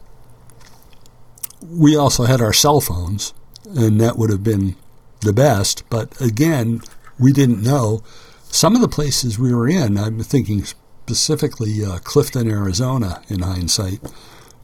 we 1.61 1.95
also 1.95 2.25
had 2.25 2.41
our 2.41 2.53
cell 2.53 2.81
phones, 2.81 3.33
and 3.65 3.99
that 3.99 4.17
would 4.17 4.29
have 4.29 4.43
been 4.43 4.75
the 5.21 5.33
best. 5.33 5.87
But 5.89 6.19
again, 6.21 6.81
we 7.19 7.33
didn't 7.33 7.61
know. 7.61 8.03
Some 8.51 8.75
of 8.75 8.81
the 8.81 8.87
places 8.87 9.37
we 9.37 9.53
were 9.53 9.67
in, 9.67 9.97
I'm 9.97 10.21
thinking 10.23 10.63
specifically 11.09 11.83
uh, 11.83 11.97
Clifton, 12.03 12.47
Arizona, 12.47 13.23
in 13.29 13.39
hindsight, 13.39 13.99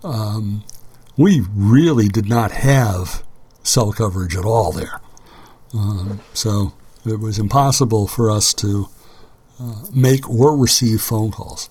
um, 0.03 0.63
we 1.17 1.41
really 1.55 2.07
did 2.07 2.29
not 2.29 2.51
have 2.51 3.23
cell 3.63 3.91
coverage 3.91 4.35
at 4.35 4.45
all 4.45 4.71
there. 4.71 5.01
Um, 5.73 6.19
so 6.35 6.73
it 7.03 7.19
was 7.19 7.39
impossible 7.39 8.05
for 8.05 8.29
us 8.29 8.53
to 8.55 8.87
uh, 9.59 9.85
make 9.91 10.29
or 10.29 10.55
receive 10.55 11.01
phone 11.01 11.31
calls. 11.31 11.67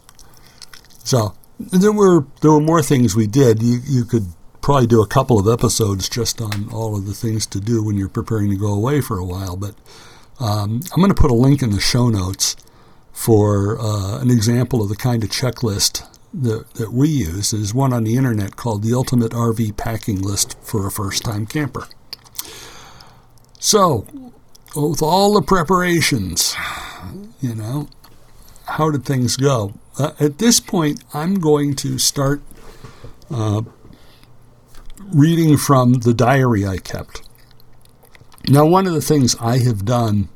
So 1.05 1.37
there 1.61 1.93
were 1.93 2.27
there 2.41 2.51
were 2.51 2.61
more 2.61 2.83
things 2.83 3.15
we 3.15 3.29
did. 3.29 3.63
You 3.63 3.79
you 3.85 4.05
could 4.05 4.27
probably 4.61 4.89
do 4.89 5.03
a 5.03 5.07
couple 5.07 5.39
of 5.39 5.47
episodes 5.47 6.09
just 6.09 6.41
on 6.41 6.69
all 6.73 6.97
of 6.97 7.07
the 7.07 7.15
things 7.15 7.47
to 7.47 7.61
do 7.61 7.85
when 7.85 7.97
you're 7.97 8.09
preparing 8.09 8.51
to 8.51 8.57
go 8.57 8.73
away 8.73 9.01
for 9.01 9.19
a 9.19 9.25
while. 9.25 9.57
But 9.57 9.77
um, 10.41 10.81
I'm 10.93 11.01
going 11.01 11.15
to 11.15 11.23
put 11.23 11.31
a 11.31 11.35
link 11.35 11.63
in 11.63 11.71
the 11.71 11.81
show 11.81 12.09
notes 12.09 12.57
for 13.15 13.81
uh, 13.81 14.21
an 14.21 14.31
example 14.31 14.83
of 14.83 14.89
the 14.91 14.97
kind 14.97 15.23
of 15.23 15.31
checklist 15.31 16.07
that, 16.35 16.75
that 16.75 16.93
we 16.93 17.09
use. 17.09 17.53
is 17.53 17.73
one 17.73 17.93
on 17.93 18.05
the 18.05 18.17
internet 18.17 18.57
called 18.57 18.83
the 18.83 18.93
Ultimate 18.93 19.31
RV 19.33 19.77
Packing 19.77 20.21
List 20.21 20.59
for 20.61 20.87
a 20.87 20.91
First 20.91 21.23
Time 21.23 21.47
Camper. 21.47 21.87
So, 23.61 24.07
with 24.77 25.01
all 25.01 25.33
the 25.33 25.43
preparations, 25.43 26.57
you 27.41 27.55
know, 27.55 27.89
how 28.67 28.91
did 28.91 29.05
things 29.05 29.37
go? 29.37 29.75
Uh, 29.97 30.11
at 30.19 30.39
this 30.39 30.59
point, 30.59 31.03
I'm 31.15 31.37
going 31.37 31.77
to 31.77 31.99
start 31.99 32.43
uh, 33.31 33.63
reading 35.13 35.57
from 35.57 35.95
the 35.95 36.13
diary 36.13 36.67
I 36.67 36.79
kept. 36.79 37.23
Now, 38.49 38.67
one 38.67 38.89
of 38.89 38.93
the 38.93 39.01
things 39.01 39.37
I 39.41 39.59
have 39.59 39.85
done 39.85 40.29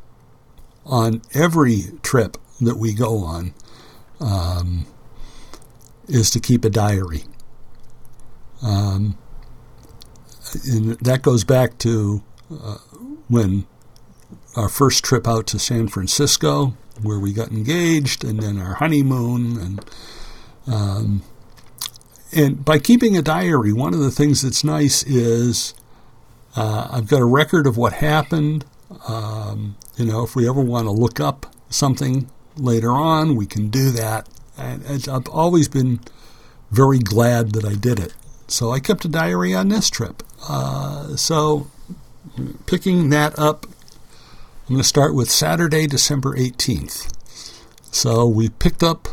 on 0.86 1.22
every 1.34 1.82
trip 2.02 2.38
that 2.60 2.76
we 2.76 2.92
go 2.92 3.18
on 3.18 3.54
um, 4.20 4.86
is 6.08 6.30
to 6.30 6.40
keep 6.40 6.64
a 6.64 6.70
diary. 6.70 7.24
Um, 8.62 9.16
and 10.66 10.98
that 11.00 11.22
goes 11.22 11.44
back 11.44 11.78
to 11.78 12.22
uh, 12.50 12.78
when 13.28 13.66
our 14.56 14.68
first 14.68 15.04
trip 15.04 15.28
out 15.28 15.46
to 15.48 15.58
San 15.58 15.88
Francisco, 15.88 16.74
where 17.02 17.18
we 17.18 17.32
got 17.32 17.50
engaged, 17.50 18.24
and 18.24 18.40
then 18.40 18.58
our 18.58 18.74
honeymoon, 18.74 19.58
and 19.60 19.90
um, 20.66 21.22
and 22.34 22.64
by 22.64 22.78
keeping 22.78 23.16
a 23.16 23.22
diary, 23.22 23.72
one 23.72 23.94
of 23.94 24.00
the 24.00 24.10
things 24.10 24.42
that's 24.42 24.64
nice 24.64 25.02
is 25.04 25.74
uh, 26.56 26.88
I've 26.90 27.08
got 27.08 27.20
a 27.20 27.26
record 27.26 27.66
of 27.66 27.76
what 27.76 27.92
happened. 27.94 28.64
Um, 29.06 29.76
you 29.96 30.06
know, 30.06 30.24
if 30.24 30.34
we 30.34 30.48
ever 30.48 30.60
want 30.60 30.86
to 30.86 30.90
look 30.90 31.20
up 31.20 31.54
something 31.70 32.28
later 32.58 32.90
on, 32.90 33.36
we 33.36 33.46
can 33.46 33.68
do 33.68 33.90
that. 33.90 34.28
And 34.56 35.08
I've 35.08 35.28
always 35.28 35.68
been 35.68 36.00
very 36.70 36.98
glad 36.98 37.52
that 37.52 37.64
I 37.64 37.74
did 37.74 37.98
it. 37.98 38.14
So 38.48 38.72
I 38.72 38.80
kept 38.80 39.04
a 39.04 39.08
diary 39.08 39.54
on 39.54 39.68
this 39.68 39.90
trip. 39.90 40.22
Uh, 40.48 41.16
so 41.16 41.70
picking 42.66 43.10
that 43.10 43.38
up, 43.38 43.66
I'm 43.66 44.74
going 44.74 44.78
to 44.78 44.84
start 44.84 45.14
with 45.14 45.30
Saturday, 45.30 45.86
December 45.86 46.36
18th. 46.36 47.12
So 47.90 48.26
we 48.26 48.48
picked 48.48 48.82
up 48.82 49.08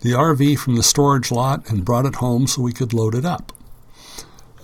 the 0.00 0.10
RV 0.10 0.58
from 0.58 0.76
the 0.76 0.82
storage 0.82 1.30
lot 1.30 1.68
and 1.70 1.84
brought 1.84 2.06
it 2.06 2.16
home 2.16 2.46
so 2.46 2.62
we 2.62 2.72
could 2.72 2.92
load 2.92 3.14
it 3.14 3.24
up. 3.24 3.52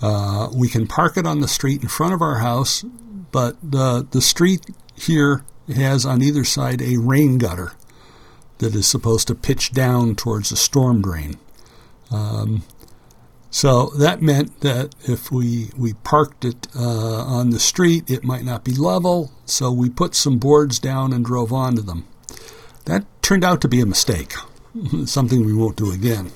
Uh, 0.01 0.49
we 0.55 0.69
can 0.69 0.87
park 0.87 1.17
it 1.17 1.27
on 1.27 1.41
the 1.41 1.49
street 1.49 1.83
in 1.83 1.89
front 1.89 2.13
of 2.13 2.23
our 2.23 2.39
house, 2.39 2.85
but 3.33 3.57
the, 3.63 4.07
the 4.11 4.21
street 4.21 4.67
here 4.95 5.43
has 5.77 6.07
on 6.07 6.23
either 6.23 6.45
side 6.45 6.81
a 6.81 6.97
rain 6.97 7.39
gutter 7.39 7.73
that 8.59 8.75
is 8.75 8.87
supposed 8.87 9.29
to 9.29 9.35
pitch 9.35 9.73
down 9.73 10.15
towards 10.15 10.51
a 10.51 10.57
storm 10.57 11.03
drain. 11.03 11.39
Um, 12.11 12.65
so 13.51 13.87
that 13.99 14.21
meant 14.21 14.61
that 14.61 14.95
if 15.03 15.31
we, 15.31 15.71
we 15.77 15.95
parked 15.95 16.45
it 16.45 16.69
uh, 16.77 17.25
on 17.25 17.51
the 17.51 17.61
street, 17.61 18.11
it 18.11 18.25
might 18.25 18.45
not 18.45 18.65
be 18.65 18.73
level, 18.73 19.33
so 19.47 19.73
we 19.73 19.89
put 19.89 20.15
some 20.15 20.39
boards 20.39 20.79
down 20.79 21.13
and 21.13 21.25
drove 21.25 21.53
onto 21.53 21.83
them. 21.83 22.07
That 22.85 23.05
turned 23.23 23.45
out 23.45 23.61
to 23.63 23.69
be 23.69 23.81
a 23.81 23.87
mistake, 23.87 24.35
something 25.07 25.45
we 25.45 25.55
won't 25.55 25.77
do 25.77 25.93
again. 25.93 26.33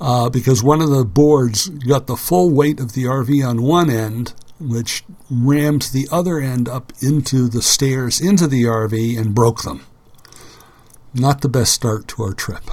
Uh, 0.00 0.28
because 0.28 0.62
one 0.62 0.80
of 0.80 0.90
the 0.90 1.04
boards 1.04 1.68
got 1.68 2.06
the 2.06 2.16
full 2.16 2.50
weight 2.50 2.80
of 2.80 2.92
the 2.92 3.04
RV 3.04 3.46
on 3.46 3.62
one 3.62 3.90
end, 3.90 4.34
which 4.60 5.04
rammed 5.30 5.82
the 5.92 6.08
other 6.10 6.38
end 6.38 6.68
up 6.68 6.92
into 7.00 7.48
the 7.48 7.62
stairs 7.62 8.20
into 8.20 8.46
the 8.46 8.62
RV 8.62 9.18
and 9.18 9.34
broke 9.34 9.62
them. 9.62 9.84
Not 11.12 11.40
the 11.40 11.48
best 11.48 11.72
start 11.72 12.08
to 12.08 12.22
our 12.22 12.32
trip. 12.32 12.64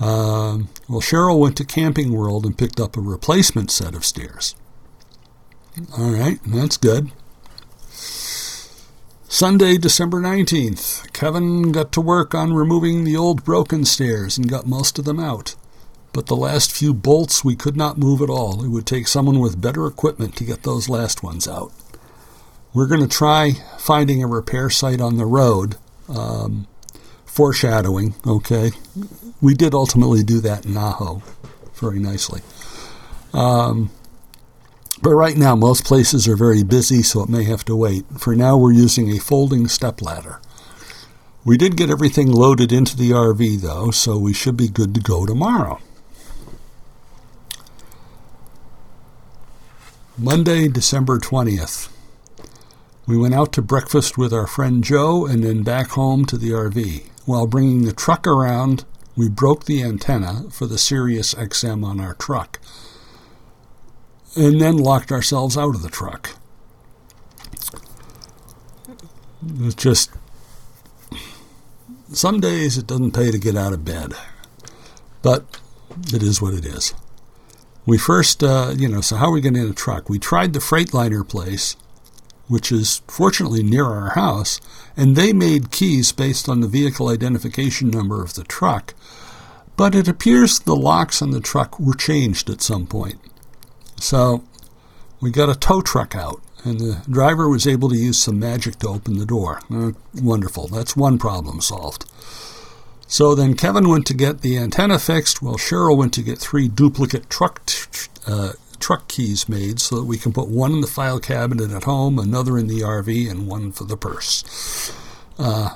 Uh, 0.00 0.58
well, 0.88 1.00
Cheryl 1.00 1.38
went 1.38 1.56
to 1.58 1.64
Camping 1.64 2.12
World 2.12 2.44
and 2.44 2.58
picked 2.58 2.80
up 2.80 2.96
a 2.96 3.00
replacement 3.00 3.70
set 3.70 3.94
of 3.94 4.04
stairs. 4.04 4.54
All 5.96 6.10
right, 6.10 6.38
that's 6.44 6.76
good. 6.76 7.12
Sunday, 9.28 9.78
December 9.78 10.20
19th, 10.20 11.10
Kevin 11.12 11.72
got 11.72 11.90
to 11.92 12.00
work 12.00 12.34
on 12.34 12.52
removing 12.52 13.04
the 13.04 13.16
old 13.16 13.44
broken 13.44 13.84
stairs 13.84 14.36
and 14.36 14.50
got 14.50 14.66
most 14.66 14.98
of 14.98 15.06
them 15.06 15.18
out. 15.18 15.54
But 16.12 16.26
the 16.26 16.36
last 16.36 16.72
few 16.72 16.92
bolts 16.92 17.44
we 17.44 17.56
could 17.56 17.76
not 17.76 17.98
move 17.98 18.20
at 18.20 18.30
all. 18.30 18.64
It 18.64 18.68
would 18.68 18.86
take 18.86 19.08
someone 19.08 19.38
with 19.38 19.60
better 19.60 19.86
equipment 19.86 20.36
to 20.36 20.44
get 20.44 20.62
those 20.62 20.88
last 20.88 21.22
ones 21.22 21.48
out. 21.48 21.72
We're 22.74 22.86
going 22.86 23.00
to 23.00 23.08
try 23.08 23.52
finding 23.78 24.22
a 24.22 24.26
repair 24.26 24.70
site 24.70 25.00
on 25.00 25.16
the 25.16 25.26
road. 25.26 25.76
Um, 26.08 26.66
foreshadowing, 27.32 28.14
okay? 28.26 28.72
We 29.40 29.54
did 29.54 29.72
ultimately 29.72 30.22
do 30.22 30.40
that 30.40 30.66
in 30.66 30.76
Ajo 30.76 31.22
very 31.74 31.98
nicely. 31.98 32.42
Um, 33.32 33.90
but 35.00 35.14
right 35.14 35.36
now, 35.36 35.56
most 35.56 35.84
places 35.84 36.28
are 36.28 36.36
very 36.36 36.62
busy, 36.62 37.02
so 37.02 37.22
it 37.22 37.30
may 37.30 37.44
have 37.44 37.64
to 37.64 37.74
wait. 37.74 38.04
For 38.18 38.36
now, 38.36 38.58
we're 38.58 38.72
using 38.72 39.10
a 39.10 39.18
folding 39.18 39.66
step 39.66 40.02
ladder. 40.02 40.40
We 41.44 41.56
did 41.56 41.76
get 41.76 41.90
everything 41.90 42.30
loaded 42.30 42.70
into 42.70 42.96
the 42.96 43.10
RV, 43.10 43.62
though, 43.62 43.90
so 43.90 44.18
we 44.18 44.34
should 44.34 44.56
be 44.56 44.68
good 44.68 44.94
to 44.94 45.00
go 45.00 45.26
tomorrow. 45.26 45.80
Monday, 50.22 50.68
December 50.68 51.18
20th. 51.18 51.88
We 53.08 53.18
went 53.18 53.34
out 53.34 53.52
to 53.54 53.60
breakfast 53.60 54.16
with 54.16 54.32
our 54.32 54.46
friend 54.46 54.84
Joe 54.84 55.26
and 55.26 55.42
then 55.42 55.64
back 55.64 55.88
home 55.88 56.26
to 56.26 56.38
the 56.38 56.50
RV. 56.50 57.08
While 57.26 57.48
bringing 57.48 57.82
the 57.82 57.92
truck 57.92 58.24
around, 58.24 58.84
we 59.16 59.28
broke 59.28 59.64
the 59.64 59.82
antenna 59.82 60.44
for 60.48 60.66
the 60.66 60.78
Sirius 60.78 61.34
XM 61.34 61.84
on 61.84 61.98
our 61.98 62.14
truck 62.14 62.60
and 64.36 64.60
then 64.60 64.76
locked 64.76 65.10
ourselves 65.10 65.58
out 65.58 65.74
of 65.74 65.82
the 65.82 65.90
truck. 65.90 66.36
It's 69.58 69.74
just 69.74 70.12
some 72.12 72.38
days 72.38 72.78
it 72.78 72.86
doesn't 72.86 73.10
pay 73.10 73.32
to 73.32 73.38
get 73.38 73.56
out 73.56 73.72
of 73.72 73.84
bed, 73.84 74.12
but 75.20 75.44
it 76.14 76.22
is 76.22 76.40
what 76.40 76.54
it 76.54 76.64
is. 76.64 76.94
We 77.84 77.98
first, 77.98 78.42
uh, 78.44 78.74
you 78.76 78.88
know, 78.88 79.00
so 79.00 79.16
how 79.16 79.26
are 79.26 79.32
we 79.32 79.40
getting 79.40 79.62
in 79.62 79.70
a 79.70 79.74
truck? 79.74 80.08
We 80.08 80.18
tried 80.18 80.52
the 80.52 80.60
Freightliner 80.60 81.28
place, 81.28 81.76
which 82.46 82.70
is 82.70 83.02
fortunately 83.08 83.62
near 83.62 83.86
our 83.86 84.10
house, 84.10 84.60
and 84.96 85.16
they 85.16 85.32
made 85.32 85.72
keys 85.72 86.12
based 86.12 86.48
on 86.48 86.60
the 86.60 86.68
vehicle 86.68 87.08
identification 87.08 87.90
number 87.90 88.22
of 88.22 88.34
the 88.34 88.44
truck. 88.44 88.94
But 89.76 89.94
it 89.94 90.06
appears 90.06 90.60
the 90.60 90.76
locks 90.76 91.22
on 91.22 91.30
the 91.30 91.40
truck 91.40 91.80
were 91.80 91.94
changed 91.94 92.50
at 92.50 92.62
some 92.62 92.86
point. 92.86 93.18
So 93.98 94.44
we 95.20 95.30
got 95.30 95.48
a 95.48 95.58
tow 95.58 95.80
truck 95.80 96.14
out, 96.14 96.40
and 96.64 96.78
the 96.78 97.02
driver 97.10 97.48
was 97.48 97.66
able 97.66 97.88
to 97.88 97.96
use 97.96 98.18
some 98.18 98.38
magic 98.38 98.76
to 98.80 98.88
open 98.88 99.18
the 99.18 99.26
door. 99.26 99.60
Uh, 99.72 99.92
wonderful. 100.14 100.68
That's 100.68 100.96
one 100.96 101.18
problem 101.18 101.60
solved. 101.60 102.04
So 103.12 103.34
then 103.34 103.56
Kevin 103.56 103.90
went 103.90 104.06
to 104.06 104.14
get 104.14 104.40
the 104.40 104.56
antenna 104.56 104.98
fixed, 104.98 105.42
while 105.42 105.56
Cheryl 105.56 105.98
went 105.98 106.14
to 106.14 106.22
get 106.22 106.38
three 106.38 106.66
duplicate 106.66 107.28
truck 107.28 107.66
t- 107.66 108.08
uh, 108.26 108.52
truck 108.80 109.06
keys 109.06 109.50
made 109.50 109.82
so 109.82 109.96
that 109.96 110.04
we 110.04 110.16
can 110.16 110.32
put 110.32 110.48
one 110.48 110.72
in 110.72 110.80
the 110.80 110.86
file 110.86 111.20
cabinet 111.20 111.72
at 111.72 111.84
home, 111.84 112.18
another 112.18 112.56
in 112.56 112.68
the 112.68 112.80
RV, 112.80 113.30
and 113.30 113.46
one 113.46 113.70
for 113.70 113.84
the 113.84 113.98
purse. 113.98 114.94
Uh, 115.38 115.74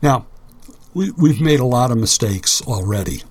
now, 0.00 0.24
we, 0.94 1.10
we've 1.10 1.42
made 1.42 1.60
a 1.60 1.66
lot 1.66 1.90
of 1.90 1.98
mistakes 1.98 2.62
already. 2.62 3.24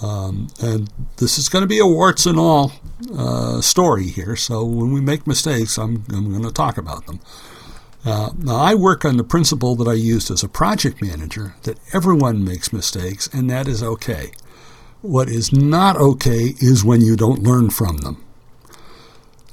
Um, 0.00 0.46
and 0.62 0.88
this 1.16 1.38
is 1.38 1.48
going 1.48 1.62
to 1.62 1.68
be 1.68 1.80
a 1.80 1.86
warts 1.86 2.24
and 2.24 2.38
all 2.38 2.70
uh, 3.12 3.60
story 3.62 4.06
here. 4.06 4.36
So 4.36 4.64
when 4.64 4.92
we 4.92 5.00
make 5.00 5.26
mistakes, 5.26 5.76
I'm, 5.76 6.04
I'm 6.10 6.30
going 6.30 6.44
to 6.44 6.52
talk 6.52 6.78
about 6.78 7.06
them. 7.06 7.18
Uh, 8.04 8.30
now, 8.38 8.56
I 8.56 8.74
work 8.74 9.04
on 9.04 9.18
the 9.18 9.24
principle 9.24 9.76
that 9.76 9.88
I 9.88 9.92
used 9.92 10.30
as 10.30 10.42
a 10.42 10.48
project 10.48 11.02
manager 11.02 11.54
that 11.64 11.78
everyone 11.92 12.44
makes 12.44 12.72
mistakes, 12.72 13.28
and 13.32 13.50
that 13.50 13.68
is 13.68 13.82
okay. 13.82 14.30
What 15.02 15.28
is 15.28 15.52
not 15.52 15.96
okay 15.96 16.54
is 16.60 16.84
when 16.84 17.02
you 17.02 17.16
don't 17.16 17.42
learn 17.42 17.70
from 17.70 17.98
them. 17.98 18.24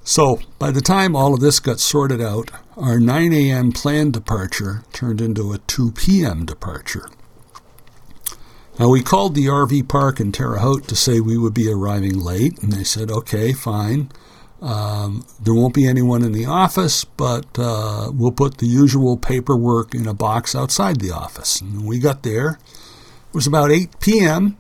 So, 0.04 0.40
by 0.60 0.72
the 0.72 0.80
time 0.80 1.16
all 1.16 1.34
of 1.34 1.42
this 1.42 1.60
got 1.60 1.82
sorted 1.82 2.22
out, 2.22 2.50
our 2.78 2.98
9 3.00 3.34
a.m. 3.34 3.74
planned 3.74 4.14
departure 4.14 4.86
turned 4.94 5.20
into 5.20 5.52
a 5.52 5.58
2 5.58 5.92
p.m. 5.92 6.46
departure. 6.46 7.10
Now, 8.80 8.88
we 8.90 9.02
called 9.02 9.36
the 9.36 9.48
RV 9.48 9.90
park 9.90 10.22
in 10.22 10.32
Terre 10.32 10.60
Haute 10.60 10.88
to 10.88 10.96
say 10.96 11.20
we 11.20 11.38
would 11.38 11.54
be 11.54 11.70
arriving 11.70 12.20
late, 12.20 12.62
and 12.62 12.72
they 12.72 12.86
said, 12.86 13.12
okay, 13.12 13.52
fine. 13.52 14.10
Um, 14.62 15.26
there 15.40 15.54
won't 15.54 15.76
be 15.76 15.88
anyone 15.88 16.24
in 16.24 16.32
the 16.32 16.46
office, 16.46 17.06
but 17.06 17.46
uh, 17.60 18.12
we'll 18.14 18.32
put 18.32 18.58
the 18.58 18.66
usual 18.66 19.16
paperwork 19.18 19.94
in 19.94 20.08
a 20.08 20.14
box 20.14 20.56
outside 20.56 21.00
the 21.00 21.12
office. 21.12 21.62
And 21.62 21.86
we 21.86 22.00
got 22.00 22.24
there. 22.24 22.60
It 23.30 23.34
was 23.34 23.48
about 23.48 23.72
8 23.72 24.00
p.m. 24.00 24.58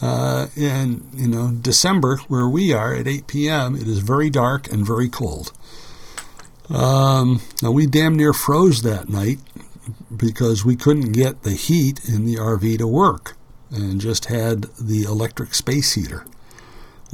Uh, 0.00 0.46
in 0.56 1.08
you 1.14 1.28
know 1.28 1.50
December, 1.50 2.18
where 2.28 2.48
we 2.48 2.72
are 2.72 2.94
at 2.94 3.06
8 3.06 3.26
p.m., 3.26 3.76
it 3.76 3.86
is 3.86 3.98
very 3.98 4.30
dark 4.30 4.70
and 4.70 4.86
very 4.86 5.08
cold. 5.08 5.52
Um, 6.68 7.40
now 7.62 7.70
we 7.70 7.86
damn 7.86 8.16
near 8.16 8.32
froze 8.32 8.82
that 8.82 9.08
night 9.08 9.38
because 10.14 10.64
we 10.64 10.76
couldn't 10.76 11.12
get 11.12 11.42
the 11.42 11.52
heat 11.52 12.08
in 12.08 12.24
the 12.24 12.36
RV 12.36 12.78
to 12.78 12.86
work, 12.86 13.36
and 13.70 14.00
just 14.00 14.26
had 14.26 14.62
the 14.80 15.02
electric 15.04 15.54
space 15.54 15.94
heater. 15.94 16.24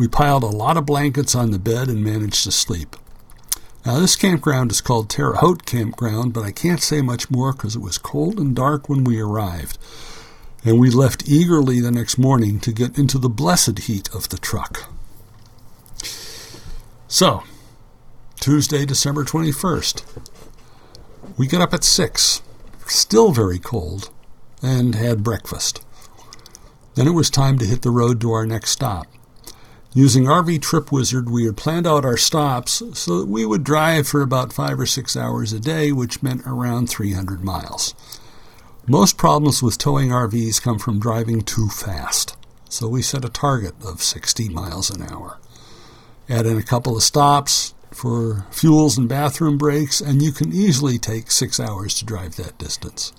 We 0.02 0.08
piled 0.08 0.42
a 0.42 0.46
lot 0.46 0.76
of 0.76 0.84
blankets 0.84 1.36
on 1.36 1.52
the 1.52 1.60
bed 1.60 1.86
and 1.86 2.02
managed 2.02 2.42
to 2.42 2.50
sleep. 2.50 2.96
Now, 3.86 4.00
this 4.00 4.16
campground 4.16 4.72
is 4.72 4.80
called 4.80 5.08
Terre 5.08 5.34
Haute 5.34 5.64
Campground, 5.64 6.32
but 6.32 6.42
I 6.42 6.50
can't 6.50 6.82
say 6.82 7.00
much 7.02 7.30
more 7.30 7.52
because 7.52 7.76
it 7.76 7.82
was 7.82 7.98
cold 7.98 8.40
and 8.40 8.52
dark 8.52 8.88
when 8.88 9.04
we 9.04 9.20
arrived. 9.20 9.78
And 10.64 10.80
we 10.80 10.90
left 10.90 11.28
eagerly 11.28 11.80
the 11.80 11.92
next 11.92 12.18
morning 12.18 12.58
to 12.62 12.72
get 12.72 12.98
into 12.98 13.16
the 13.16 13.28
blessed 13.28 13.78
heat 13.78 14.12
of 14.12 14.28
the 14.30 14.38
truck. 14.38 14.90
So, 17.06 17.44
Tuesday, 18.40 18.84
December 18.84 19.22
21st. 19.22 20.02
We 21.38 21.46
got 21.46 21.60
up 21.60 21.72
at 21.72 21.84
6, 21.84 22.42
still 22.88 23.30
very 23.30 23.60
cold, 23.60 24.10
and 24.60 24.96
had 24.96 25.22
breakfast. 25.22 25.80
Then 26.96 27.06
it 27.06 27.14
was 27.14 27.30
time 27.30 27.56
to 27.60 27.66
hit 27.66 27.82
the 27.82 27.92
road 27.92 28.20
to 28.22 28.32
our 28.32 28.44
next 28.44 28.70
stop. 28.70 29.06
Using 29.94 30.24
RV 30.24 30.62
Trip 30.62 30.90
Wizard, 30.90 31.28
we 31.28 31.44
had 31.44 31.58
planned 31.58 31.86
out 31.86 32.06
our 32.06 32.16
stops 32.16 32.82
so 32.94 33.18
that 33.18 33.28
we 33.28 33.44
would 33.44 33.62
drive 33.62 34.08
for 34.08 34.22
about 34.22 34.50
five 34.50 34.80
or 34.80 34.86
six 34.86 35.18
hours 35.18 35.52
a 35.52 35.60
day, 35.60 35.92
which 35.92 36.22
meant 36.22 36.46
around 36.46 36.88
300 36.88 37.44
miles. 37.44 37.94
Most 38.86 39.18
problems 39.18 39.62
with 39.62 39.76
towing 39.76 40.08
RVs 40.08 40.62
come 40.62 40.78
from 40.78 40.98
driving 40.98 41.42
too 41.42 41.68
fast, 41.68 42.38
so 42.70 42.88
we 42.88 43.02
set 43.02 43.22
a 43.22 43.28
target 43.28 43.74
of 43.84 44.02
60 44.02 44.48
miles 44.48 44.88
an 44.88 45.02
hour. 45.02 45.38
Add 46.26 46.46
in 46.46 46.56
a 46.56 46.62
couple 46.62 46.96
of 46.96 47.02
stops 47.02 47.74
for 47.90 48.46
fuels 48.50 48.96
and 48.96 49.10
bathroom 49.10 49.58
breaks, 49.58 50.00
and 50.00 50.22
you 50.22 50.32
can 50.32 50.54
easily 50.54 50.98
take 50.98 51.30
six 51.30 51.60
hours 51.60 51.94
to 51.98 52.06
drive 52.06 52.36
that 52.36 52.56
distance. 52.56 53.12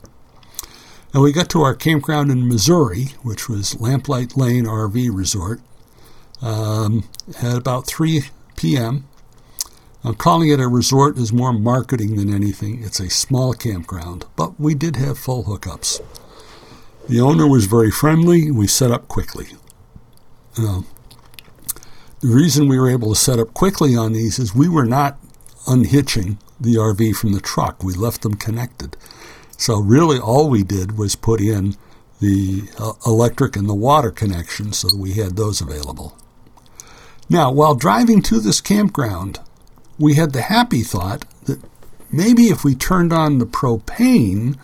And 1.13 1.21
we 1.21 1.33
got 1.33 1.49
to 1.51 1.61
our 1.61 1.75
campground 1.75 2.31
in 2.31 2.47
Missouri, 2.47 3.09
which 3.21 3.47
was 3.47 3.75
Lamplight 3.75 4.35
Lane 4.35 4.65
RV 4.65 5.15
Resort, 5.15 5.61
um, 6.43 7.05
at 7.41 7.55
about 7.55 7.87
3 7.87 8.23
p.m. 8.55 9.07
I'm 10.03 10.15
calling 10.15 10.49
it 10.49 10.59
a 10.59 10.67
resort 10.67 11.17
is 11.17 11.31
more 11.31 11.53
marketing 11.53 12.17
than 12.17 12.31
anything. 12.31 12.83
It's 12.83 12.99
a 12.99 13.09
small 13.09 13.53
campground, 13.53 14.25
but 14.35 14.59
we 14.59 14.75
did 14.75 14.97
have 14.97 15.17
full 15.17 15.45
hookups. 15.45 16.01
The 17.07 17.21
owner 17.21 17.47
was 17.47 17.65
very 17.65 17.89
friendly. 17.89 18.51
We 18.51 18.67
set 18.67 18.91
up 18.91 19.07
quickly. 19.07 19.47
Uh, 20.57 20.81
the 22.19 22.27
reason 22.27 22.67
we 22.67 22.77
were 22.77 22.89
able 22.89 23.13
to 23.13 23.19
set 23.19 23.39
up 23.39 23.53
quickly 23.53 23.95
on 23.95 24.11
these 24.13 24.39
is 24.39 24.53
we 24.53 24.67
were 24.69 24.85
not 24.85 25.17
unhitching 25.67 26.37
the 26.59 26.75
RV 26.75 27.15
from 27.15 27.31
the 27.31 27.41
truck. 27.41 27.83
We 27.83 27.93
left 27.93 28.21
them 28.21 28.35
connected. 28.35 28.97
So 29.57 29.79
really 29.79 30.19
all 30.19 30.49
we 30.49 30.63
did 30.63 30.97
was 30.97 31.15
put 31.15 31.39
in 31.39 31.75
the 32.19 32.63
uh, 32.77 32.93
electric 33.05 33.55
and 33.55 33.67
the 33.67 33.73
water 33.73 34.11
connection 34.11 34.73
so 34.73 34.89
that 34.89 34.97
we 34.97 35.13
had 35.13 35.35
those 35.35 35.61
available. 35.61 36.17
Now, 37.29 37.51
while 37.51 37.75
driving 37.75 38.21
to 38.23 38.39
this 38.39 38.61
campground, 38.61 39.39
we 39.97 40.15
had 40.15 40.33
the 40.33 40.41
happy 40.41 40.81
thought 40.81 41.25
that 41.45 41.61
maybe 42.11 42.43
if 42.47 42.63
we 42.63 42.75
turned 42.75 43.13
on 43.13 43.39
the 43.39 43.45
propane, 43.45 44.57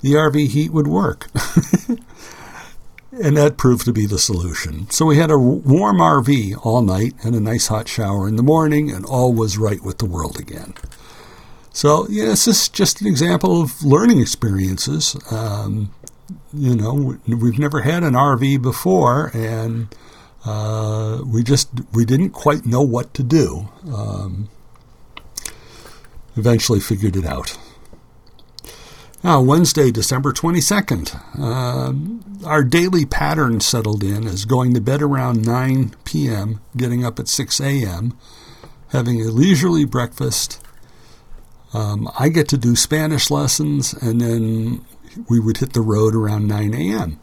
the 0.00 0.12
RV 0.12 0.48
heat 0.48 0.72
would 0.72 0.88
work. 0.88 1.28
and 3.12 3.36
that 3.36 3.56
proved 3.56 3.84
to 3.84 3.92
be 3.92 4.06
the 4.06 4.18
solution. 4.18 4.88
So 4.90 5.06
we 5.06 5.16
had 5.16 5.30
a 5.30 5.38
warm 5.38 5.98
RV 5.98 6.64
all 6.64 6.82
night 6.82 7.14
and 7.22 7.34
a 7.34 7.40
nice 7.40 7.68
hot 7.68 7.88
shower 7.88 8.28
in 8.28 8.36
the 8.36 8.42
morning, 8.42 8.90
and 8.90 9.04
all 9.04 9.32
was 9.32 9.58
right 9.58 9.82
with 9.82 9.98
the 9.98 10.06
world 10.06 10.38
again. 10.38 10.74
So, 11.72 12.06
yeah, 12.08 12.26
this 12.26 12.48
is 12.48 12.68
just 12.68 13.00
an 13.00 13.06
example 13.06 13.62
of 13.62 13.82
learning 13.84 14.20
experiences. 14.20 15.16
Um, 15.30 15.92
you 16.52 16.74
know, 16.74 17.18
we've 17.26 17.58
never 17.58 17.82
had 17.82 18.02
an 18.02 18.14
RV 18.14 18.62
before, 18.62 19.30
and 19.32 19.88
uh, 20.44 21.22
we 21.26 21.42
just 21.42 21.68
we 21.92 22.04
didn't 22.04 22.30
quite 22.30 22.64
know 22.64 22.82
what 22.82 23.14
to 23.14 23.22
do. 23.22 23.68
Um, 23.92 24.48
eventually, 26.36 26.80
figured 26.80 27.16
it 27.16 27.26
out. 27.26 27.56
Now, 29.24 29.40
Wednesday, 29.40 29.90
December 29.90 30.32
22nd, 30.32 31.20
uh, 31.40 32.46
our 32.46 32.62
daily 32.62 33.04
pattern 33.04 33.58
settled 33.60 34.04
in 34.04 34.28
as 34.28 34.44
going 34.44 34.74
to 34.74 34.80
bed 34.80 35.02
around 35.02 35.44
9 35.44 35.96
p.m., 36.04 36.60
getting 36.76 37.04
up 37.04 37.18
at 37.18 37.26
6 37.26 37.60
a.m., 37.60 38.16
having 38.90 39.20
a 39.20 39.24
leisurely 39.24 39.84
breakfast. 39.84 40.62
Um, 41.74 42.08
I 42.16 42.28
get 42.28 42.46
to 42.50 42.56
do 42.56 42.76
Spanish 42.76 43.28
lessons, 43.28 43.92
and 43.92 44.20
then 44.20 44.84
we 45.28 45.40
would 45.40 45.56
hit 45.56 45.72
the 45.72 45.82
road 45.82 46.14
around 46.14 46.46
9 46.46 46.72
a.m. 46.72 47.18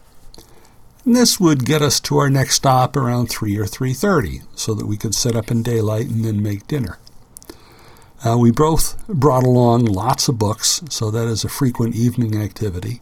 And 1.06 1.16
this 1.16 1.40
would 1.40 1.66
get 1.66 1.84
us 1.84 2.00
to 2.02 2.18
our 2.18 2.32
next 2.32 2.56
stop 2.56 2.98
around 2.98 3.28
3 3.28 3.58
or 3.58 3.66
3.30 3.66 4.42
so 4.56 4.74
that 4.74 4.88
we 4.88 4.98
could 4.98 5.14
set 5.14 5.36
up 5.36 5.52
in 5.52 5.62
daylight 5.62 6.08
and 6.08 6.26
then 6.26 6.42
make 6.42 6.68
dinner. 6.68 6.98
Uh, 8.26 8.38
we 8.40 8.50
both 8.50 9.08
brought 9.08 9.44
along 9.44 9.86
lots 9.86 10.28
of 10.28 10.40
books, 10.40 10.82
so 10.90 11.12
that 11.12 11.28
is 11.28 11.44
a 11.44 11.50
frequent 11.50 11.96
evening 11.96 12.42
activity. 12.42 13.02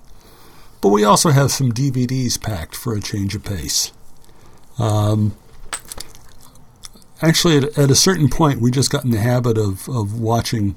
But 0.82 0.90
we 0.90 1.06
also 1.06 1.30
have 1.30 1.50
some 1.50 1.72
DVDs 1.72 2.42
packed 2.42 2.76
for 2.76 2.94
a 2.94 3.00
change 3.00 3.36
of 3.36 3.46
pace. 3.46 3.94
Um, 4.78 5.38
actually, 7.22 7.58
at, 7.58 7.78
at, 7.78 7.90
a 7.90 7.96
certain 7.96 8.28
point, 8.28 8.60
we 8.60 8.70
just 8.70 8.92
got 8.92 9.06
in 9.06 9.12
the 9.12 9.20
habit 9.20 9.58
of, 9.58 9.88
of 9.88 10.20
watching 10.20 10.76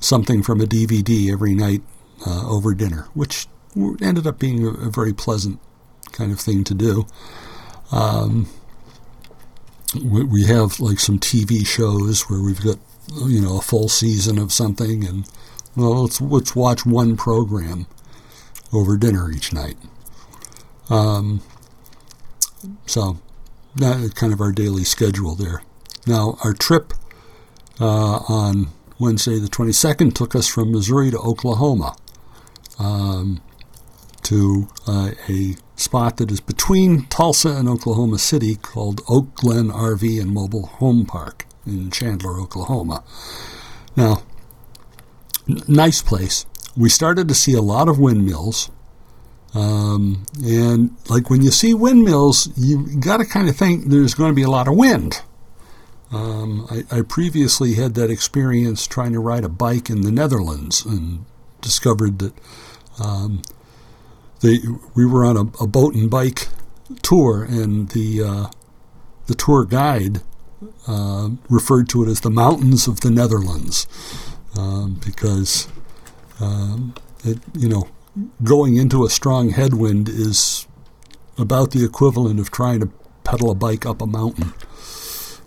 something 0.00 0.42
from 0.42 0.62
a 0.62 0.64
DVD 0.64 1.30
every 1.30 1.54
night 1.54 1.82
uh, 2.26 2.48
over 2.48 2.72
dinner, 2.72 3.08
which 3.12 3.46
ended 4.00 4.26
up 4.26 4.38
being 4.38 4.64
a, 4.64 4.70
a 4.70 4.90
very 4.90 5.12
pleasant 5.12 5.60
kind 6.12 6.32
of 6.32 6.40
thing 6.40 6.64
to 6.64 6.74
do. 6.74 7.06
Um, 7.90 8.48
we, 9.94 10.24
we 10.24 10.44
have 10.44 10.80
like 10.80 10.98
some 10.98 11.18
TV 11.18 11.66
shows 11.66 12.22
where 12.22 12.40
we've 12.40 12.62
got 12.62 12.78
you 13.26 13.40
know 13.40 13.58
a 13.58 13.62
full 13.62 13.88
season 13.88 14.38
of 14.38 14.52
something, 14.52 15.04
and 15.06 15.28
well, 15.76 16.02
let's 16.02 16.20
let's 16.20 16.56
watch 16.56 16.86
one 16.86 17.16
program 17.16 17.86
over 18.72 18.96
dinner 18.96 19.30
each 19.30 19.52
night. 19.52 19.76
Um, 20.88 21.42
so 22.86 23.18
that 23.76 24.14
kind 24.14 24.32
of 24.32 24.40
our 24.40 24.52
daily 24.52 24.84
schedule 24.84 25.34
there. 25.34 25.62
Now 26.06 26.38
our 26.44 26.52
trip 26.52 26.92
uh, 27.80 28.20
on 28.28 28.68
Wednesday 28.98 29.38
the 29.38 29.48
22nd 29.48 30.14
took 30.14 30.34
us 30.34 30.46
from 30.48 30.72
Missouri 30.72 31.10
to 31.10 31.18
Oklahoma 31.18 31.96
um, 32.78 33.40
to 34.22 34.68
uh, 34.86 35.10
a 35.28 35.56
spot 35.76 36.16
that 36.18 36.30
is 36.30 36.40
between 36.40 37.06
Tulsa 37.06 37.50
and 37.50 37.68
Oklahoma 37.68 38.18
City 38.18 38.56
called 38.56 39.00
Oak 39.08 39.34
Glen 39.34 39.68
RV 39.68 40.20
and 40.20 40.30
Mobile 40.30 40.66
Home 40.66 41.06
Park 41.06 41.46
in 41.66 41.90
Chandler, 41.90 42.40
Oklahoma. 42.40 43.02
Now, 43.96 44.22
n- 45.48 45.62
nice 45.68 46.02
place. 46.02 46.46
We 46.76 46.88
started 46.88 47.28
to 47.28 47.34
see 47.34 47.54
a 47.54 47.62
lot 47.62 47.88
of 47.88 47.98
windmills. 47.98 48.70
Um, 49.54 50.24
and 50.42 50.96
like 51.10 51.28
when 51.28 51.42
you 51.42 51.50
see 51.50 51.74
windmills, 51.74 52.48
you 52.56 52.86
got 52.98 53.18
to 53.18 53.26
kind 53.26 53.48
of 53.48 53.56
think 53.56 53.86
there's 53.86 54.14
going 54.14 54.30
to 54.30 54.34
be 54.34 54.42
a 54.42 54.50
lot 54.50 54.66
of 54.66 54.76
wind. 54.76 55.20
Um, 56.10 56.66
I, 56.70 56.98
I, 56.98 57.02
previously 57.02 57.74
had 57.74 57.94
that 57.94 58.10
experience 58.10 58.86
trying 58.86 59.14
to 59.14 59.18
ride 59.18 59.44
a 59.44 59.48
bike 59.48 59.88
in 59.88 60.02
the 60.02 60.12
Netherlands 60.12 60.84
and 60.84 61.24
discovered 61.62 62.18
that 62.18 62.34
um, 63.02 63.40
they, 64.42 64.58
we 64.94 65.06
were 65.06 65.24
on 65.24 65.36
a, 65.36 65.62
a, 65.62 65.66
boat 65.66 65.94
and 65.94 66.10
bike 66.10 66.48
tour, 67.02 67.44
and 67.44 67.88
the 67.90 68.22
uh, 68.22 68.46
the 69.26 69.34
tour 69.34 69.64
guide 69.64 70.20
uh, 70.86 71.30
referred 71.48 71.88
to 71.90 72.02
it 72.02 72.08
as 72.08 72.20
the 72.20 72.30
mountains 72.30 72.86
of 72.86 73.00
the 73.00 73.10
Netherlands 73.10 73.86
um, 74.56 75.00
because 75.04 75.68
um, 76.40 76.94
it, 77.24 77.38
you 77.54 77.68
know 77.68 77.88
going 78.42 78.76
into 78.76 79.04
a 79.04 79.10
strong 79.10 79.50
headwind 79.50 80.08
is 80.08 80.66
about 81.38 81.70
the 81.70 81.84
equivalent 81.84 82.38
of 82.38 82.50
trying 82.50 82.80
to 82.80 82.90
pedal 83.24 83.50
a 83.50 83.54
bike 83.54 83.86
up 83.86 84.02
a 84.02 84.06
mountain. 84.06 84.52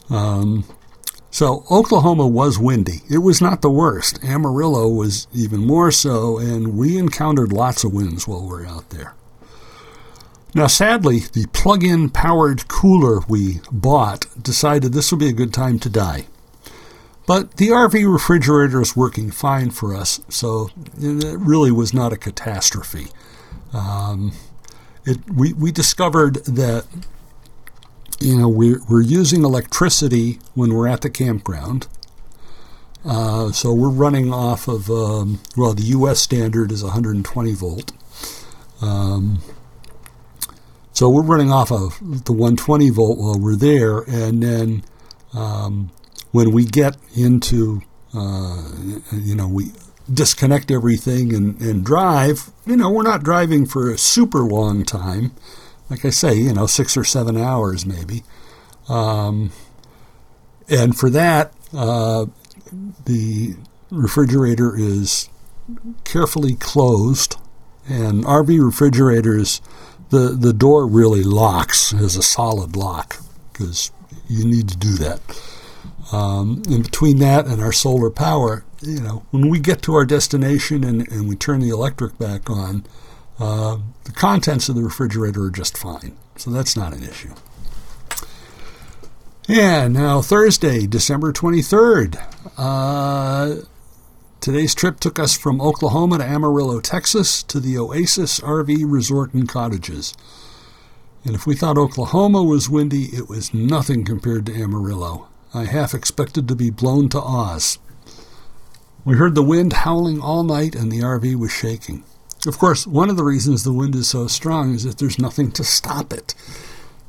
Um, 0.10 0.64
so 1.36 1.66
Oklahoma 1.70 2.26
was 2.26 2.58
windy. 2.58 3.02
It 3.10 3.18
was 3.18 3.42
not 3.42 3.62
the 3.62 3.70
worst. 3.70 4.24
Amarillo 4.24 4.88
was 4.88 5.28
even 5.34 5.66
more 5.66 5.92
so, 5.92 6.38
and 6.38 6.78
we 6.78 6.98
encountered 6.98 7.52
lots 7.52 7.84
of 7.84 7.92
winds 7.92 8.26
while 8.26 8.44
we 8.44 8.48
were 8.48 8.66
out 8.66 8.90
there. 8.92 9.16
Now, 10.54 10.68
sadly, 10.68 11.20
the 11.34 11.48
plug 11.48 11.84
in 11.84 12.10
powered 12.10 12.70
cooler 12.70 13.20
we 13.28 13.60
bought 13.70 14.28
decided 14.42 14.94
this 14.94 15.12
would 15.12 15.20
be 15.20 15.28
a 15.28 15.34
good 15.34 15.54
time 15.54 15.78
to 15.80 15.90
die. 15.90 16.28
But 17.28 17.58
the 17.58 17.68
RV 17.68 18.10
refrigerator 18.10 18.80
is 18.80 18.96
working 18.96 19.30
fine 19.30 19.72
for 19.72 19.94
us, 19.94 20.22
so 20.30 20.70
it 20.98 21.38
really 21.38 21.70
was 21.70 21.94
not 21.94 22.14
a 22.14 22.18
catastrophe. 22.18 23.08
Um, 23.74 24.32
it, 25.04 25.18
we, 25.30 25.52
we 25.52 25.74
discovered 25.74 26.36
that 26.46 26.86
you 28.20 28.38
know, 28.38 28.48
we're, 28.48 28.82
we're 28.90 29.02
using 29.02 29.44
electricity 29.44 30.40
when 30.54 30.74
we're 30.74 30.88
at 30.88 31.02
the 31.02 31.10
campground. 31.10 31.88
Uh, 33.04 33.52
so 33.52 33.74
we're 33.74 33.90
running 33.90 34.34
off 34.34 34.68
of, 34.68 34.90
um, 34.90 35.40
well, 35.56 35.74
the 35.74 35.84
U.S. 35.84 36.20
standard 36.20 36.72
is 36.72 36.84
120 36.84 37.54
volt. 37.54 37.92
Um, 38.82 39.42
so 40.92 41.10
we're 41.10 41.22
running 41.22 41.52
off 41.52 41.72
of 41.72 42.00
the 42.26 42.32
120 42.32 42.90
volt 42.90 43.18
while 43.18 43.40
we're 43.40 43.56
there, 43.56 44.00
and 44.00 44.42
then 44.42 44.84
um, 45.34 45.92
when 46.32 46.52
we 46.52 46.66
get 46.66 46.98
into 47.16 47.82
uh, 48.16 48.72
you 49.12 49.36
know, 49.36 49.48
we 49.48 49.72
disconnect 50.12 50.72
everything 50.72 51.34
and, 51.34 51.60
and 51.62 51.84
drive, 51.84 52.52
you 52.66 52.76
know, 52.76 52.90
we're 52.90 53.04
not 53.04 53.24
driving 53.24 53.66
for 53.66 53.92
a 53.92 53.98
super 53.98 54.40
long 54.40 54.84
time. 54.86 55.32
Like 55.90 56.06
I 56.06 56.10
say, 56.10 56.36
you 56.36 56.54
know, 56.54 56.66
six 56.66 56.98
or 56.98 57.04
seven 57.04 57.38
hours 57.38 57.86
maybe. 57.86 58.24
Um, 58.90 59.52
and 60.68 60.98
for 60.98 61.10
that, 61.12 61.54
uh, 61.74 62.26
the 63.06 63.56
refrigerator 63.92 64.76
is 64.78 65.30
carefully 66.04 66.56
closed. 66.56 67.36
And 67.88 68.24
RV 68.24 68.64
refrigerators, 68.64 69.62
the, 70.10 70.30
the 70.30 70.54
door 70.54 70.88
really 70.88 71.24
locks 71.24 71.94
as 71.94 72.16
a 72.16 72.24
solid 72.24 72.76
lock 72.76 73.18
because 73.52 73.92
you 74.28 74.46
need 74.46 74.70
to 74.70 74.78
do 74.78 74.94
that. 74.96 75.22
Um, 76.12 76.64
in 76.70 76.82
between 76.84 77.20
that 77.20 77.46
and 77.46 77.62
our 77.62 77.72
solar 77.72 78.10
power, 78.10 78.64
you 78.82 79.02
know, 79.02 79.26
when 79.32 79.50
we 79.50 79.60
get 79.60 79.82
to 79.84 79.96
our 79.96 80.06
destination 80.06 80.84
and, 80.84 81.08
and 81.12 81.28
we 81.28 81.36
turn 81.36 81.60
the 81.60 81.70
electric 81.70 82.18
back 82.18 82.50
on, 82.50 82.86
uh, 83.40 83.78
the 84.06 84.12
contents 84.12 84.70
of 84.70 84.76
the 84.76 84.84
refrigerator 84.84 85.44
are 85.44 85.52
just 85.52 85.78
fine. 85.78 86.18
So 86.38 86.52
that's 86.52 86.76
not 86.76 86.94
an 86.94 87.04
issue. 87.04 87.34
And 89.48 89.94
now 89.94 90.22
Thursday, 90.22 90.88
December 90.88 91.32
23rd. 91.32 92.20
Uh, 92.58 93.66
today's 94.42 94.74
trip 94.74 95.00
took 95.00 95.20
us 95.20 95.38
from 95.38 95.62
Oklahoma 95.62 96.18
to 96.18 96.26
Amarillo, 96.26 96.80
Texas 96.80 97.44
to 97.44 97.60
the 97.60 97.78
Oasis 97.78 98.40
RV 98.40 98.84
Resort 98.88 99.34
and 99.34 99.48
Cottages. 99.48 100.16
And 101.24 101.36
if 101.36 101.46
we 101.46 101.56
thought 101.56 101.78
Oklahoma 101.78 102.44
was 102.44 102.70
windy, 102.70 103.06
it 103.06 103.30
was 103.30 103.54
nothing 103.54 104.04
compared 104.04 104.46
to 104.48 104.56
Amarillo. 104.56 105.28
I 105.54 105.66
half 105.66 105.94
expected 105.94 106.48
to 106.48 106.56
be 106.56 106.70
blown 106.70 107.10
to 107.10 107.22
Oz. 107.22 107.80
We 109.04 109.16
heard 109.16 109.36
the 109.36 109.44
wind 109.44 109.74
howling 109.74 110.22
all 110.22 110.44
night 110.44 110.76
and 110.76 110.92
the 110.92 111.02
RV 111.02 111.36
was 111.36 111.52
shaking. 111.52 112.04
Of 112.46 112.60
course, 112.60 112.86
one 112.86 113.10
of 113.10 113.18
the 113.18 113.24
reasons 113.24 113.64
the 113.64 113.74
wind 113.74 113.96
is 113.96 114.10
so 114.10 114.28
strong 114.28 114.74
is 114.74 114.84
that 114.84 114.98
there's 115.00 115.18
nothing 115.18 115.52
to 115.54 115.64
stop 115.64 116.14
it. 116.14 116.36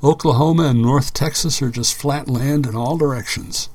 Oklahoma 0.02 0.64
and 0.68 0.80
North 0.80 1.12
Texas 1.12 1.60
are 1.60 1.70
just 1.70 1.94
flat 1.94 2.28
land 2.28 2.66
in 2.66 2.74
all 2.74 2.96
directions. 2.96 3.68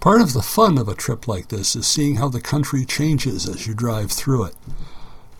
Part 0.00 0.20
of 0.20 0.32
the 0.32 0.42
fun 0.42 0.78
of 0.78 0.88
a 0.88 0.94
trip 0.94 1.28
like 1.28 1.48
this 1.48 1.76
is 1.76 1.86
seeing 1.86 2.16
how 2.16 2.28
the 2.28 2.40
country 2.40 2.84
changes 2.84 3.48
as 3.48 3.66
you 3.68 3.74
drive 3.74 4.10
through 4.10 4.44
it. 4.44 4.56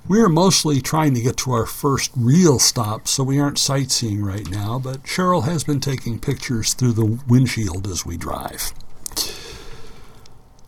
We 0.06 0.20
are 0.20 0.28
mostly 0.28 0.80
trying 0.80 1.14
to 1.14 1.20
get 1.20 1.36
to 1.38 1.52
our 1.52 1.66
first 1.66 2.10
real 2.16 2.58
stop, 2.58 3.08
so 3.08 3.24
we 3.24 3.40
aren't 3.40 3.58
sightseeing 3.58 4.24
right 4.24 4.48
now, 4.48 4.78
but 4.78 5.04
Cheryl 5.04 5.44
has 5.44 5.64
been 5.64 5.80
taking 5.80 6.18
pictures 6.18 6.74
through 6.74 6.92
the 6.92 7.20
windshield 7.26 7.86
as 7.86 8.04
we 8.04 8.16
drive. 8.16 8.72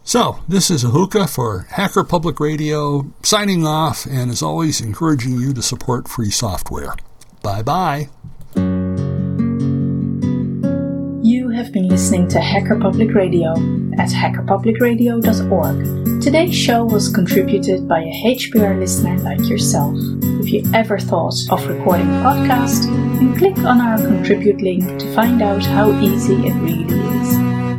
So, 0.06 0.40
this 0.46 0.70
is 0.70 0.84
Ahuka 0.84 1.30
for 1.30 1.60
Hacker 1.70 2.04
Public 2.04 2.38
Radio, 2.38 3.06
signing 3.22 3.66
off, 3.66 4.04
and 4.04 4.30
as 4.30 4.42
always, 4.42 4.82
encouraging 4.82 5.40
you 5.40 5.54
to 5.54 5.62
support 5.62 6.08
free 6.08 6.30
software. 6.30 6.94
Bye 7.42 7.62
bye. 7.62 8.10
You 11.24 11.48
have 11.48 11.72
been 11.72 11.88
listening 11.88 12.28
to 12.28 12.38
Hacker 12.38 12.78
Public 12.78 13.14
Radio 13.14 13.52
at 13.98 14.10
hackerpublicradio.org. 14.10 16.22
Today's 16.22 16.54
show 16.54 16.84
was 16.84 17.08
contributed 17.08 17.88
by 17.88 18.00
a 18.00 18.12
HPR 18.26 18.78
listener 18.78 19.16
like 19.20 19.48
yourself. 19.48 19.96
If 20.44 20.52
you 20.52 20.62
ever 20.74 20.98
thought 20.98 21.34
of 21.50 21.66
recording 21.66 22.10
a 22.10 22.22
podcast, 22.22 22.84
then 23.18 23.34
click 23.38 23.56
on 23.60 23.80
our 23.80 23.96
contribute 23.96 24.60
link 24.60 24.98
to 25.00 25.14
find 25.14 25.40
out 25.40 25.64
how 25.64 25.98
easy 26.02 26.34
it 26.46 26.52
really 26.56 26.94
is. 27.20 27.33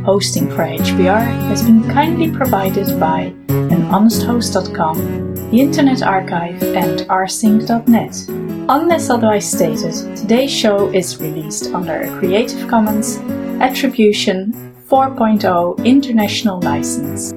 Hosting 0.06 0.48
for 0.50 0.62
HPR 0.64 1.26
has 1.48 1.64
been 1.64 1.82
kindly 1.90 2.30
provided 2.30 3.00
by 3.00 3.34
anhonesthost.com, 3.48 5.34
the 5.50 5.60
Internet 5.60 6.04
Archive, 6.04 6.62
and 6.62 7.00
rsync.net. 7.00 8.24
Unless 8.68 9.10
otherwise 9.10 9.50
stated, 9.50 10.16
today's 10.16 10.52
show 10.52 10.90
is 10.90 11.20
released 11.20 11.74
under 11.74 12.02
a 12.02 12.18
Creative 12.20 12.68
Commons 12.68 13.16
Attribution 13.60 14.52
4.0 14.88 15.84
International 15.84 16.60
License. 16.60 17.32